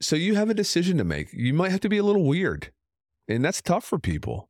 So 0.01 0.15
you 0.15 0.35
have 0.35 0.49
a 0.49 0.55
decision 0.55 0.97
to 0.97 1.03
make. 1.03 1.29
You 1.33 1.53
might 1.53 1.71
have 1.71 1.79
to 1.81 1.89
be 1.89 1.97
a 1.97 2.03
little 2.03 2.23
weird. 2.23 2.71
And 3.27 3.43
that's 3.43 3.61
tough 3.61 3.83
for 3.83 3.99
people. 3.99 4.49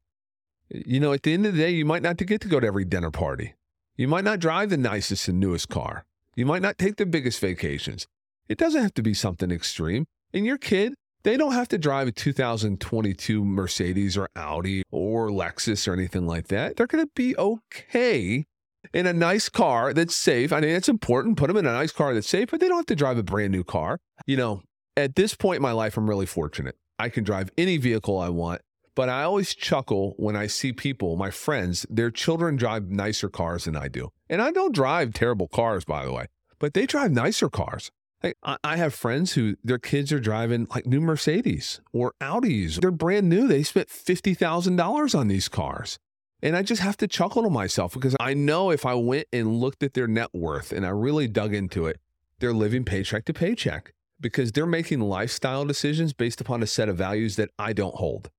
You 0.70 1.00
know, 1.00 1.14
at 1.14 1.24
the 1.24 1.34
end 1.34 1.46
of 1.46 1.54
the 1.54 1.62
day, 1.62 1.72
you 1.72 1.86
might 1.86 2.02
not 2.02 2.18
get 2.18 2.42
to 2.42 2.48
go 2.48 2.60
to 2.60 2.68
every 2.68 2.86
dinner 2.86 3.12
party. 3.12 3.56
You 3.96 4.08
might 4.08 4.24
not 4.24 4.40
drive 4.40 4.70
the 4.70 4.78
nicest 4.78 5.28
and 5.28 5.40
newest 5.40 5.70
car. 5.70 6.06
You 6.36 6.46
might 6.46 6.62
not 6.62 6.78
take 6.78 6.96
the 6.96 7.06
biggest 7.06 7.40
vacations. 7.40 8.08
It 8.48 8.58
doesn't 8.58 8.82
have 8.82 8.94
to 8.96 9.04
be 9.04 9.14
something 9.14 9.52
extreme. 9.52 10.06
And 10.34 10.46
your 10.46 10.58
kid, 10.58 10.94
they 11.24 11.38
don't 11.38 11.54
have 11.54 11.68
to 11.70 11.78
drive 11.78 12.08
a 12.08 12.12
2022 12.12 13.46
Mercedes 13.46 14.18
or 14.18 14.30
Audi 14.36 14.84
or 14.92 15.30
Lexus 15.30 15.88
or 15.88 15.94
anything 15.94 16.26
like 16.26 16.48
that. 16.48 16.78
They're 16.78 16.88
going 16.88 17.06
to 17.06 17.12
be 17.14 17.38
okay 17.38 18.46
in 18.94 19.08
a 19.08 19.14
nice 19.14 19.50
car 19.50 19.94
that's 19.94 20.16
safe. 20.16 20.52
I 20.52 20.60
mean, 20.60 20.72
it's 20.72 20.90
important. 20.90 21.38
Put 21.38 21.48
them 21.48 21.58
in 21.58 21.66
a 21.66 21.74
nice 21.74 21.92
car 21.92 22.14
that's 22.14 22.30
safe, 22.30 22.50
but 22.52 22.60
they 22.60 22.68
don't 22.68 22.78
have 22.78 22.86
to 22.88 22.96
drive 22.96 23.18
a 23.18 23.24
brand 23.24 23.52
new 23.52 23.64
car. 23.64 24.00
You 24.26 24.38
know, 24.38 24.64
at 24.98 25.16
this 25.16 25.36
point 25.36 25.58
in 25.58 25.62
my 25.62 25.72
life, 25.72 25.98
I'm 25.98 26.10
really 26.10 26.26
fortunate. 26.26 26.76
I 27.00 27.10
can 27.10 27.24
drive 27.24 27.50
any 27.58 27.78
vehicle 27.78 28.20
I 28.20 28.30
want, 28.30 28.62
but 28.96 29.10
I 29.10 29.24
always 29.24 29.56
chuckle 29.56 30.14
when 30.18 30.36
I 30.36 30.48
see 30.48 30.74
people, 30.74 31.16
my 31.16 31.32
friends, 31.32 31.86
their 31.90 32.12
children 32.12 32.58
drive 32.58 32.90
nicer 32.90 33.30
cars 33.30 33.66
than 33.66 33.76
I 33.76 33.88
do. 33.88 34.10
And 34.30 34.42
I 34.42 34.52
don't 34.52 34.76
drive 34.76 35.14
terrible 35.14 35.48
cars, 35.48 35.86
by 35.86 36.06
the 36.06 36.14
way, 36.14 36.28
but 36.60 36.74
they 36.74 36.86
drive 36.86 37.12
nicer 37.12 37.50
cars. 37.50 37.92
Like, 38.24 38.38
I 38.44 38.78
have 38.78 38.94
friends 38.94 39.34
who 39.34 39.56
their 39.64 39.80
kids 39.80 40.12
are 40.12 40.20
driving 40.20 40.68
like 40.76 40.86
new 40.86 41.02
Mercedes 41.02 41.82
or 41.92 42.14
Audis. 42.22 42.80
They're 42.80 42.92
brand 42.92 43.28
new. 43.28 43.48
They 43.48 43.64
spent 43.64 43.90
$50,000 43.90 45.18
on 45.18 45.28
these 45.28 45.50
cars. 45.50 45.98
And 46.44 46.56
I 46.56 46.64
just 46.64 46.82
have 46.82 46.98
to 46.98 47.08
chuckle 47.08 47.44
to 47.44 47.50
myself 47.50 47.94
because 47.94 48.16
I 48.20 48.34
know 48.34 48.72
if 48.72 48.86
I 48.86 48.96
went 48.96 49.28
and 49.32 49.58
looked 49.58 49.84
at 49.84 49.94
their 49.94 50.08
net 50.08 50.30
worth 50.34 50.72
and 50.72 50.86
I 50.86 50.90
really 50.90 51.28
dug 51.28 51.54
into 51.54 51.86
it, 51.86 52.00
they're 52.40 52.54
living 52.54 52.84
paycheck 52.84 53.26
to 53.26 53.34
paycheck 53.34 53.94
because 54.20 54.52
they're 54.52 54.66
making 54.66 55.02
lifestyle 55.02 55.66
decisions 55.66 56.14
based 56.14 56.42
upon 56.42 56.64
a 56.64 56.68
set 56.68 56.90
of 56.90 56.98
values 56.98 57.36
that 57.36 57.50
I 57.60 57.74
don't 57.74 57.96
hold. 57.96 58.30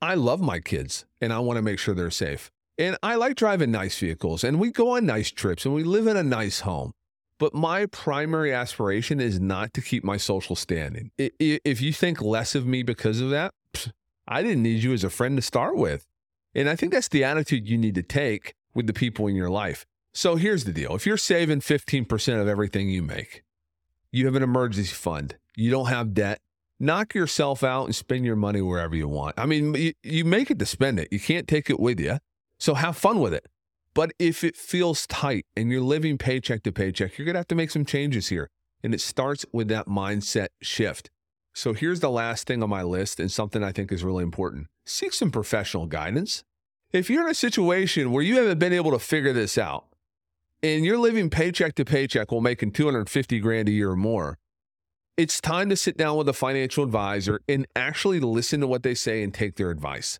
I 0.00 0.14
love 0.14 0.40
my 0.40 0.60
kids 0.60 1.04
and 1.20 1.32
I 1.32 1.40
want 1.40 1.58
to 1.58 1.62
make 1.62 1.78
sure 1.78 1.94
they're 1.94 2.10
safe. 2.10 2.50
And 2.78 2.96
I 3.02 3.16
like 3.16 3.36
driving 3.36 3.70
nice 3.70 3.98
vehicles 3.98 4.42
and 4.42 4.58
we 4.58 4.70
go 4.70 4.96
on 4.96 5.04
nice 5.04 5.30
trips 5.30 5.66
and 5.66 5.74
we 5.74 5.84
live 5.84 6.06
in 6.06 6.16
a 6.16 6.22
nice 6.22 6.60
home. 6.60 6.92
But 7.38 7.54
my 7.54 7.86
primary 7.86 8.52
aspiration 8.52 9.20
is 9.20 9.40
not 9.40 9.74
to 9.74 9.82
keep 9.82 10.04
my 10.04 10.16
social 10.16 10.56
standing. 10.56 11.10
If 11.18 11.80
you 11.82 11.92
think 11.92 12.22
less 12.22 12.54
of 12.54 12.66
me 12.66 12.82
because 12.82 13.20
of 13.20 13.30
that, 13.30 13.52
I 14.28 14.42
didn't 14.42 14.62
need 14.62 14.82
you 14.82 14.92
as 14.92 15.04
a 15.04 15.10
friend 15.10 15.36
to 15.36 15.42
start 15.42 15.76
with. 15.76 16.06
And 16.54 16.68
I 16.68 16.76
think 16.76 16.92
that's 16.92 17.08
the 17.08 17.24
attitude 17.24 17.68
you 17.68 17.78
need 17.78 17.94
to 17.94 18.02
take 18.02 18.54
with 18.74 18.86
the 18.86 18.92
people 18.92 19.26
in 19.26 19.36
your 19.36 19.50
life. 19.50 19.86
So 20.12 20.36
here's 20.36 20.64
the 20.64 20.72
deal 20.72 20.94
if 20.96 21.06
you're 21.06 21.16
saving 21.16 21.60
15% 21.60 22.40
of 22.40 22.48
everything 22.48 22.88
you 22.88 23.02
make, 23.02 23.44
you 24.10 24.26
have 24.26 24.34
an 24.34 24.42
emergency 24.42 24.92
fund, 24.92 25.36
you 25.56 25.70
don't 25.70 25.86
have 25.86 26.14
debt, 26.14 26.40
knock 26.80 27.14
yourself 27.14 27.62
out 27.62 27.84
and 27.84 27.94
spend 27.94 28.24
your 28.24 28.36
money 28.36 28.60
wherever 28.60 28.96
you 28.96 29.06
want. 29.06 29.38
I 29.38 29.46
mean, 29.46 29.74
you, 29.74 29.92
you 30.02 30.24
make 30.24 30.50
it 30.50 30.58
to 30.58 30.66
spend 30.66 30.98
it. 30.98 31.08
You 31.12 31.20
can't 31.20 31.46
take 31.46 31.70
it 31.70 31.78
with 31.78 32.00
you. 32.00 32.18
So 32.58 32.74
have 32.74 32.96
fun 32.96 33.20
with 33.20 33.34
it. 33.34 33.46
But 33.94 34.12
if 34.18 34.44
it 34.44 34.56
feels 34.56 35.06
tight 35.06 35.46
and 35.56 35.70
you're 35.70 35.80
living 35.80 36.18
paycheck 36.18 36.62
to 36.64 36.72
paycheck, 36.72 37.18
you're 37.18 37.24
going 37.24 37.34
to 37.34 37.40
have 37.40 37.48
to 37.48 37.54
make 37.54 37.70
some 37.70 37.84
changes 37.84 38.28
here. 38.28 38.48
And 38.82 38.94
it 38.94 39.00
starts 39.00 39.44
with 39.52 39.68
that 39.68 39.86
mindset 39.86 40.48
shift. 40.62 41.10
So 41.54 41.72
here's 41.72 42.00
the 42.00 42.10
last 42.10 42.46
thing 42.46 42.62
on 42.62 42.70
my 42.70 42.82
list 42.82 43.20
and 43.20 43.30
something 43.30 43.62
I 43.62 43.72
think 43.72 43.92
is 43.92 44.04
really 44.04 44.22
important 44.22 44.68
seek 44.86 45.12
some 45.12 45.30
professional 45.30 45.86
guidance. 45.86 46.42
If 46.92 47.08
you're 47.08 47.24
in 47.24 47.30
a 47.30 47.34
situation 47.34 48.10
where 48.10 48.24
you 48.24 48.38
haven't 48.38 48.58
been 48.58 48.72
able 48.72 48.90
to 48.90 48.98
figure 48.98 49.32
this 49.32 49.56
out 49.56 49.86
and 50.62 50.84
you're 50.84 50.98
living 50.98 51.30
paycheck 51.30 51.76
to 51.76 51.84
paycheck 51.84 52.32
while 52.32 52.40
making 52.40 52.72
250 52.72 53.38
grand 53.38 53.68
a 53.68 53.72
year 53.72 53.90
or 53.90 53.96
more, 53.96 54.38
it's 55.16 55.40
time 55.40 55.68
to 55.68 55.76
sit 55.76 55.96
down 55.96 56.16
with 56.16 56.28
a 56.28 56.32
financial 56.32 56.82
advisor 56.82 57.40
and 57.48 57.66
actually 57.76 58.20
listen 58.20 58.60
to 58.60 58.66
what 58.66 58.82
they 58.82 58.94
say 58.94 59.22
and 59.22 59.32
take 59.32 59.56
their 59.56 59.70
advice. 59.70 60.18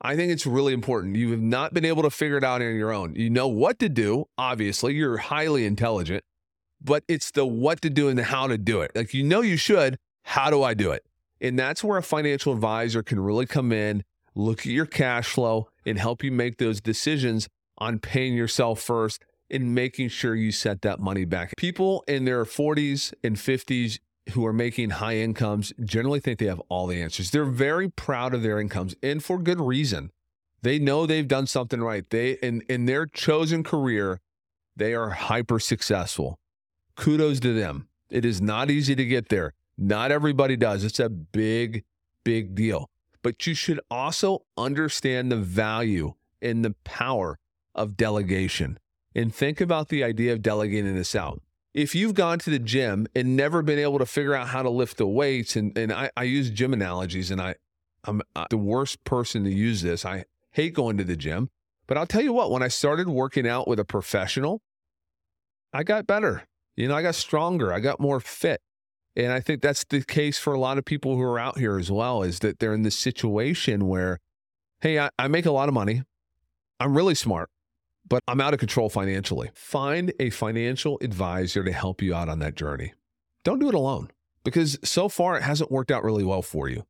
I 0.00 0.14
think 0.14 0.30
it's 0.30 0.46
really 0.46 0.72
important. 0.72 1.16
You 1.16 1.30
have 1.32 1.40
not 1.40 1.74
been 1.74 1.84
able 1.84 2.02
to 2.02 2.10
figure 2.10 2.38
it 2.38 2.44
out 2.44 2.62
on 2.62 2.74
your 2.74 2.92
own. 2.92 3.14
You 3.14 3.28
know 3.28 3.48
what 3.48 3.78
to 3.80 3.88
do. 3.88 4.26
Obviously, 4.38 4.94
you're 4.94 5.16
highly 5.16 5.64
intelligent, 5.64 6.22
but 6.80 7.02
it's 7.08 7.30
the 7.30 7.46
what 7.46 7.80
to 7.82 7.90
do 7.90 8.08
and 8.08 8.18
the 8.18 8.24
how 8.24 8.46
to 8.46 8.56
do 8.56 8.82
it. 8.82 8.92
Like 8.94 9.14
you 9.14 9.24
know 9.24 9.40
you 9.40 9.56
should. 9.56 9.98
How 10.26 10.50
do 10.50 10.62
I 10.64 10.74
do 10.74 10.90
it? 10.90 11.06
And 11.40 11.56
that's 11.56 11.84
where 11.84 11.98
a 11.98 12.02
financial 12.02 12.52
advisor 12.52 13.02
can 13.02 13.20
really 13.20 13.46
come 13.46 13.70
in, 13.70 14.02
look 14.34 14.60
at 14.60 14.66
your 14.66 14.84
cash 14.84 15.28
flow, 15.28 15.68
and 15.86 15.98
help 15.98 16.24
you 16.24 16.32
make 16.32 16.58
those 16.58 16.80
decisions 16.80 17.48
on 17.78 18.00
paying 18.00 18.34
yourself 18.34 18.80
first 18.80 19.24
and 19.50 19.72
making 19.72 20.08
sure 20.08 20.34
you 20.34 20.50
set 20.50 20.82
that 20.82 20.98
money 20.98 21.24
back. 21.24 21.54
People 21.56 22.02
in 22.08 22.24
their 22.24 22.44
40s 22.44 23.14
and 23.22 23.36
50s 23.36 24.00
who 24.32 24.44
are 24.44 24.52
making 24.52 24.90
high 24.90 25.16
incomes 25.16 25.72
generally 25.84 26.18
think 26.18 26.40
they 26.40 26.46
have 26.46 26.60
all 26.68 26.88
the 26.88 27.00
answers. 27.00 27.30
They're 27.30 27.44
very 27.44 27.88
proud 27.88 28.34
of 28.34 28.42
their 28.42 28.58
incomes 28.58 28.96
and 29.04 29.22
for 29.22 29.38
good 29.38 29.60
reason. 29.60 30.10
They 30.60 30.80
know 30.80 31.06
they've 31.06 31.28
done 31.28 31.46
something 31.46 31.80
right. 31.80 32.08
They 32.10 32.32
in 32.42 32.62
in 32.62 32.86
their 32.86 33.06
chosen 33.06 33.62
career, 33.62 34.20
they 34.74 34.92
are 34.92 35.10
hyper 35.10 35.60
successful. 35.60 36.40
Kudos 36.96 37.38
to 37.40 37.54
them. 37.54 37.88
It 38.10 38.24
is 38.24 38.40
not 38.40 38.70
easy 38.70 38.96
to 38.96 39.04
get 39.04 39.28
there. 39.28 39.54
Not 39.78 40.10
everybody 40.10 40.56
does. 40.56 40.84
It's 40.84 41.00
a 41.00 41.08
big 41.08 41.84
big 42.24 42.54
deal. 42.54 42.90
But 43.22 43.46
you 43.46 43.54
should 43.54 43.80
also 43.90 44.44
understand 44.56 45.30
the 45.30 45.36
value 45.36 46.14
and 46.42 46.64
the 46.64 46.74
power 46.84 47.38
of 47.74 47.96
delegation. 47.96 48.78
And 49.14 49.34
think 49.34 49.60
about 49.60 49.88
the 49.88 50.04
idea 50.04 50.32
of 50.32 50.42
delegating 50.42 50.94
this 50.94 51.14
out 51.14 51.40
if 51.76 51.94
you've 51.94 52.14
gone 52.14 52.38
to 52.38 52.48
the 52.48 52.58
gym 52.58 53.06
and 53.14 53.36
never 53.36 53.60
been 53.60 53.78
able 53.78 53.98
to 53.98 54.06
figure 54.06 54.34
out 54.34 54.48
how 54.48 54.62
to 54.62 54.70
lift 54.70 54.96
the 54.96 55.06
weights, 55.06 55.56
and, 55.56 55.76
and 55.76 55.92
I, 55.92 56.10
I 56.16 56.22
use 56.22 56.48
gym 56.48 56.72
analogies, 56.72 57.30
and 57.30 57.38
I, 57.38 57.56
I'm 58.04 58.22
uh, 58.34 58.46
the 58.48 58.56
worst 58.56 59.04
person 59.04 59.44
to 59.44 59.50
use 59.50 59.82
this. 59.82 60.06
I 60.06 60.24
hate 60.52 60.72
going 60.72 60.96
to 60.96 61.04
the 61.04 61.16
gym, 61.16 61.50
but 61.86 61.98
I'll 61.98 62.06
tell 62.06 62.22
you 62.22 62.32
what, 62.32 62.50
when 62.50 62.62
I 62.62 62.68
started 62.68 63.10
working 63.10 63.46
out 63.46 63.68
with 63.68 63.78
a 63.78 63.84
professional, 63.84 64.62
I 65.70 65.84
got 65.84 66.06
better. 66.06 66.44
You 66.76 66.88
know, 66.88 66.94
I 66.94 67.02
got 67.02 67.14
stronger, 67.14 67.74
I 67.74 67.80
got 67.80 68.00
more 68.00 68.20
fit. 68.20 68.62
And 69.16 69.32
I 69.32 69.40
think 69.40 69.62
that's 69.62 69.84
the 69.84 70.02
case 70.02 70.38
for 70.38 70.52
a 70.52 70.58
lot 70.58 70.78
of 70.78 70.84
people 70.84 71.16
who 71.16 71.22
are 71.22 71.38
out 71.38 71.58
here 71.58 71.78
as 71.78 71.90
well, 71.90 72.22
is 72.22 72.40
that 72.40 72.58
they're 72.58 72.74
in 72.74 72.82
this 72.82 72.98
situation 72.98 73.88
where, 73.88 74.18
hey, 74.80 74.98
I, 74.98 75.10
I 75.18 75.28
make 75.28 75.46
a 75.46 75.52
lot 75.52 75.68
of 75.68 75.74
money. 75.74 76.02
I'm 76.78 76.94
really 76.94 77.14
smart 77.14 77.48
but 78.08 78.22
I'm 78.28 78.40
out 78.40 78.54
of 78.54 78.60
control 78.60 78.88
financially. 78.88 79.50
Find 79.54 80.12
a 80.20 80.30
financial 80.30 80.98
advisor 81.00 81.64
to 81.64 81.72
help 81.72 82.02
you 82.02 82.14
out 82.14 82.28
on 82.28 82.38
that 82.40 82.54
journey. 82.54 82.94
Don't 83.44 83.58
do 83.58 83.68
it 83.68 83.74
alone 83.74 84.10
because 84.44 84.78
so 84.84 85.08
far 85.08 85.36
it 85.36 85.42
hasn't 85.42 85.70
worked 85.72 85.90
out 85.90 86.04
really 86.04 86.24
well 86.24 86.42
for 86.42 86.68
you. 86.68 86.84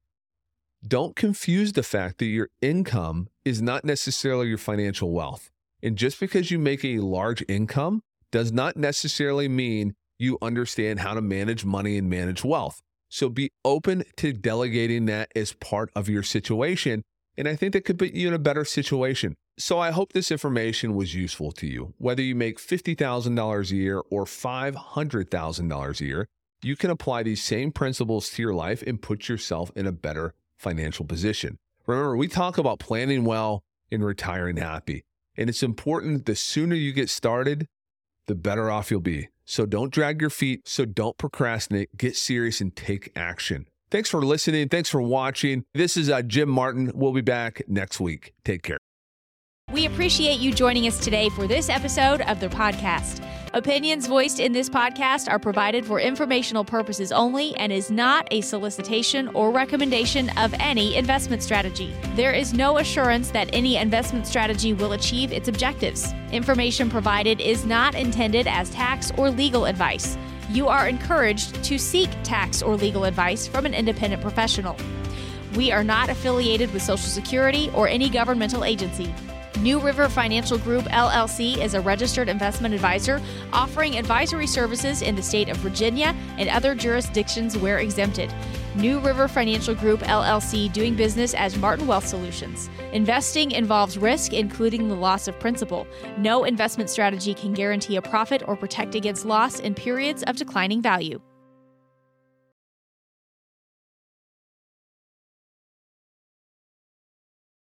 Don't 0.87 1.17
confuse 1.17 1.73
the 1.73 1.83
fact 1.83 2.19
that 2.19 2.27
your 2.27 2.49
income 2.61 3.29
is 3.45 3.63
not 3.63 3.85
necessarily 3.85 4.49
your 4.49 4.59
financial 4.59 5.11
wealth. 5.11 5.51
And 5.83 5.97
just 5.97 6.21
because 6.21 6.51
you 6.51 6.59
make 6.59 6.85
a 6.85 6.99
large 6.99 7.45
income 7.49 8.03
does 8.31 8.53
not 8.53 8.77
necessarily 8.77 9.49
mean 9.49 9.95
you 10.19 10.39
understand 10.41 11.01
how 11.01 11.15
to 11.15 11.21
manage 11.21 11.65
money 11.65 11.99
and 11.99 12.09
manage 12.09 12.45
wealth. 12.45 12.81
So 13.09 13.29
be 13.29 13.51
open 13.65 14.05
to 14.17 14.33
delegating 14.33 15.07
that 15.07 15.31
as 15.37 15.53
part 15.53 15.91
of 15.95 16.09
your 16.09 16.23
situation. 16.23 17.03
And 17.37 17.47
I 17.47 17.55
think 17.55 17.73
that 17.73 17.85
could 17.85 17.99
put 17.99 18.13
you 18.13 18.29
in 18.29 18.35
a 18.35 18.39
better 18.39 18.65
situation. 18.65 19.35
So 19.59 19.79
I 19.79 19.91
hope 19.91 20.13
this 20.13 20.31
information 20.31 20.95
was 20.95 21.15
useful 21.15 21.53
to 21.53 21.67
you. 21.67 21.95
Whether 21.99 22.23
you 22.23 22.35
make 22.35 22.59
$50,000 22.59 23.71
a 23.71 23.75
year 23.75 24.03
or 24.11 24.25
$500,000 24.25 26.01
a 26.01 26.05
year, 26.05 26.27
you 26.63 26.77
can 26.77 26.91
apply 26.91 27.23
these 27.23 27.43
same 27.43 27.73
principles 27.73 28.31
to 28.31 28.43
your 28.43 28.55
life 28.55 28.83
and 28.87 29.01
put 29.01 29.29
yourself 29.29 29.71
in 29.77 29.87
a 29.87 29.93
better 29.93 30.35
financial 30.57 31.05
position. 31.05 31.59
Remember, 31.87 32.17
we 32.17 32.29
talk 32.29 32.59
about 32.59 32.81
planning 32.81 33.25
well 33.25 33.63
and 33.91 34.05
retiring 34.05 34.57
happy. 34.57 35.05
And 35.37 35.49
it's 35.49 35.63
important 35.63 36.27
the 36.27 36.35
sooner 36.35 36.75
you 36.75 36.93
get 36.93 37.11
started, 37.11 37.67
the 38.27 38.35
better 38.35 38.71
off 38.71 38.91
you'll 38.91 39.01
be. 39.01 39.29
So 39.47 39.65
don't 39.65 39.93
drag 39.93 40.21
your 40.21 40.31
feet. 40.31 40.69
So 40.69 40.85
don't 40.85 41.17
procrastinate. 41.17 41.97
Get 41.97 42.17
serious 42.17 42.61
and 42.61 42.75
take 42.77 43.11
action. 43.17 43.67
Thanks 43.91 44.11
for 44.11 44.21
listening. 44.23 44.69
Thanks 44.69 44.91
for 44.91 45.01
watching. 45.01 45.65
This 45.73 45.97
is 45.97 46.11
uh, 46.11 46.23
Jim 46.23 46.49
Martin. 46.49 46.91
We'll 46.95 47.13
be 47.13 47.21
back 47.21 47.63
next 47.69 48.01
week. 48.01 48.35
Take 48.45 48.63
care. 48.63 48.79
We 49.73 49.85
appreciate 49.85 50.39
you 50.39 50.55
joining 50.55 50.87
us 50.87 50.97
today 51.01 51.29
for 51.29 51.49
this 51.49 51.69
episode 51.69 52.21
of 52.21 52.39
the 52.39 52.47
podcast. 52.47 53.21
Opinions 53.53 54.07
voiced 54.07 54.39
in 54.39 54.53
this 54.53 54.71
podcast 54.71 55.29
are 55.29 55.41
provided 55.41 55.85
for 55.85 55.99
informational 55.99 56.65
purposes 56.65 57.11
only 57.11 57.53
and 57.57 57.73
is 57.73 57.91
not 57.91 58.29
a 58.31 58.43
solicitation 58.43 59.27
or 59.35 59.51
recommendation 59.51 60.31
of 60.39 60.55
any 60.61 60.95
investment 60.95 61.43
strategy. 61.43 61.93
There 62.15 62.31
is 62.31 62.55
no 62.55 62.79
assurance 62.79 63.31
that 63.33 63.51
any 63.53 63.77
investment 63.77 64.29
strategy 64.29 64.73
will 64.73 64.93
achieve 64.93 65.33
its 65.33 65.49
objectives. 65.49 66.13
Information 66.31 66.89
provided 66.89 67.41
is 67.41 67.67
not 67.67 67.97
intended 67.97 68.47
as 68.47 68.71
tax 68.71 69.11
or 69.19 69.31
legal 69.31 69.67
advice. 69.67 70.17
You 70.49 70.69
are 70.69 70.89
encouraged 70.89 71.65
to 71.65 71.77
seek 71.77 72.09
tax 72.23 72.63
or 72.63 72.77
legal 72.77 73.05
advice 73.05 73.49
from 73.49 73.67
an 73.67 73.75
independent 73.75 74.23
professional. 74.23 74.77
We 75.57 75.73
are 75.73 75.83
not 75.83 76.09
affiliated 76.09 76.73
with 76.73 76.83
Social 76.83 77.09
Security 77.09 77.69
or 77.75 77.89
any 77.89 78.09
governmental 78.09 78.63
agency. 78.63 79.13
New 79.61 79.81
River 79.81 80.09
Financial 80.11 80.59
Group 80.59 80.85
LLC 80.87 81.57
is 81.59 81.73
a 81.73 81.81
registered 81.81 82.29
investment 82.29 82.75
advisor 82.75 83.23
offering 83.55 83.99
advisory 83.99 84.47
services 84.47 85.01
in 85.01 85.17
the 85.17 85.23
state 85.23 85.49
of 85.49 85.57
Virginia 85.59 86.15
and 86.37 86.51
other 86.51 86.75
jurisdictions 86.75 87.57
where 87.57 87.79
exempted. 87.79 88.33
New 88.75 88.99
River 89.01 89.29
Financial 89.29 89.75
Group 89.75 90.01
LLC 90.01 90.71
doing 90.71 90.95
business 90.95 91.33
as 91.33 91.57
Martin 91.57 91.87
Wealth 91.87 92.07
Solutions. 92.07 92.69
Investing 92.93 93.53
involves 93.53 93.97
risk, 93.97 94.35
including 94.35 94.89
the 94.89 94.95
loss 94.95 95.27
of 95.27 95.41
principal. 95.41 95.87
No 96.19 96.45
investment 96.45 96.91
strategy 96.91 97.33
can 97.33 97.55
guarantee 97.55 97.97
a 97.97 98.03
profit 98.03 98.43
or 98.47 98.57
protect 98.57 98.95
against 98.95 99.25
loss 99.25 99.61
in 99.61 99.75
periods 99.75 100.23
of 100.25 100.37
declining 100.37 100.83
value. 100.83 101.19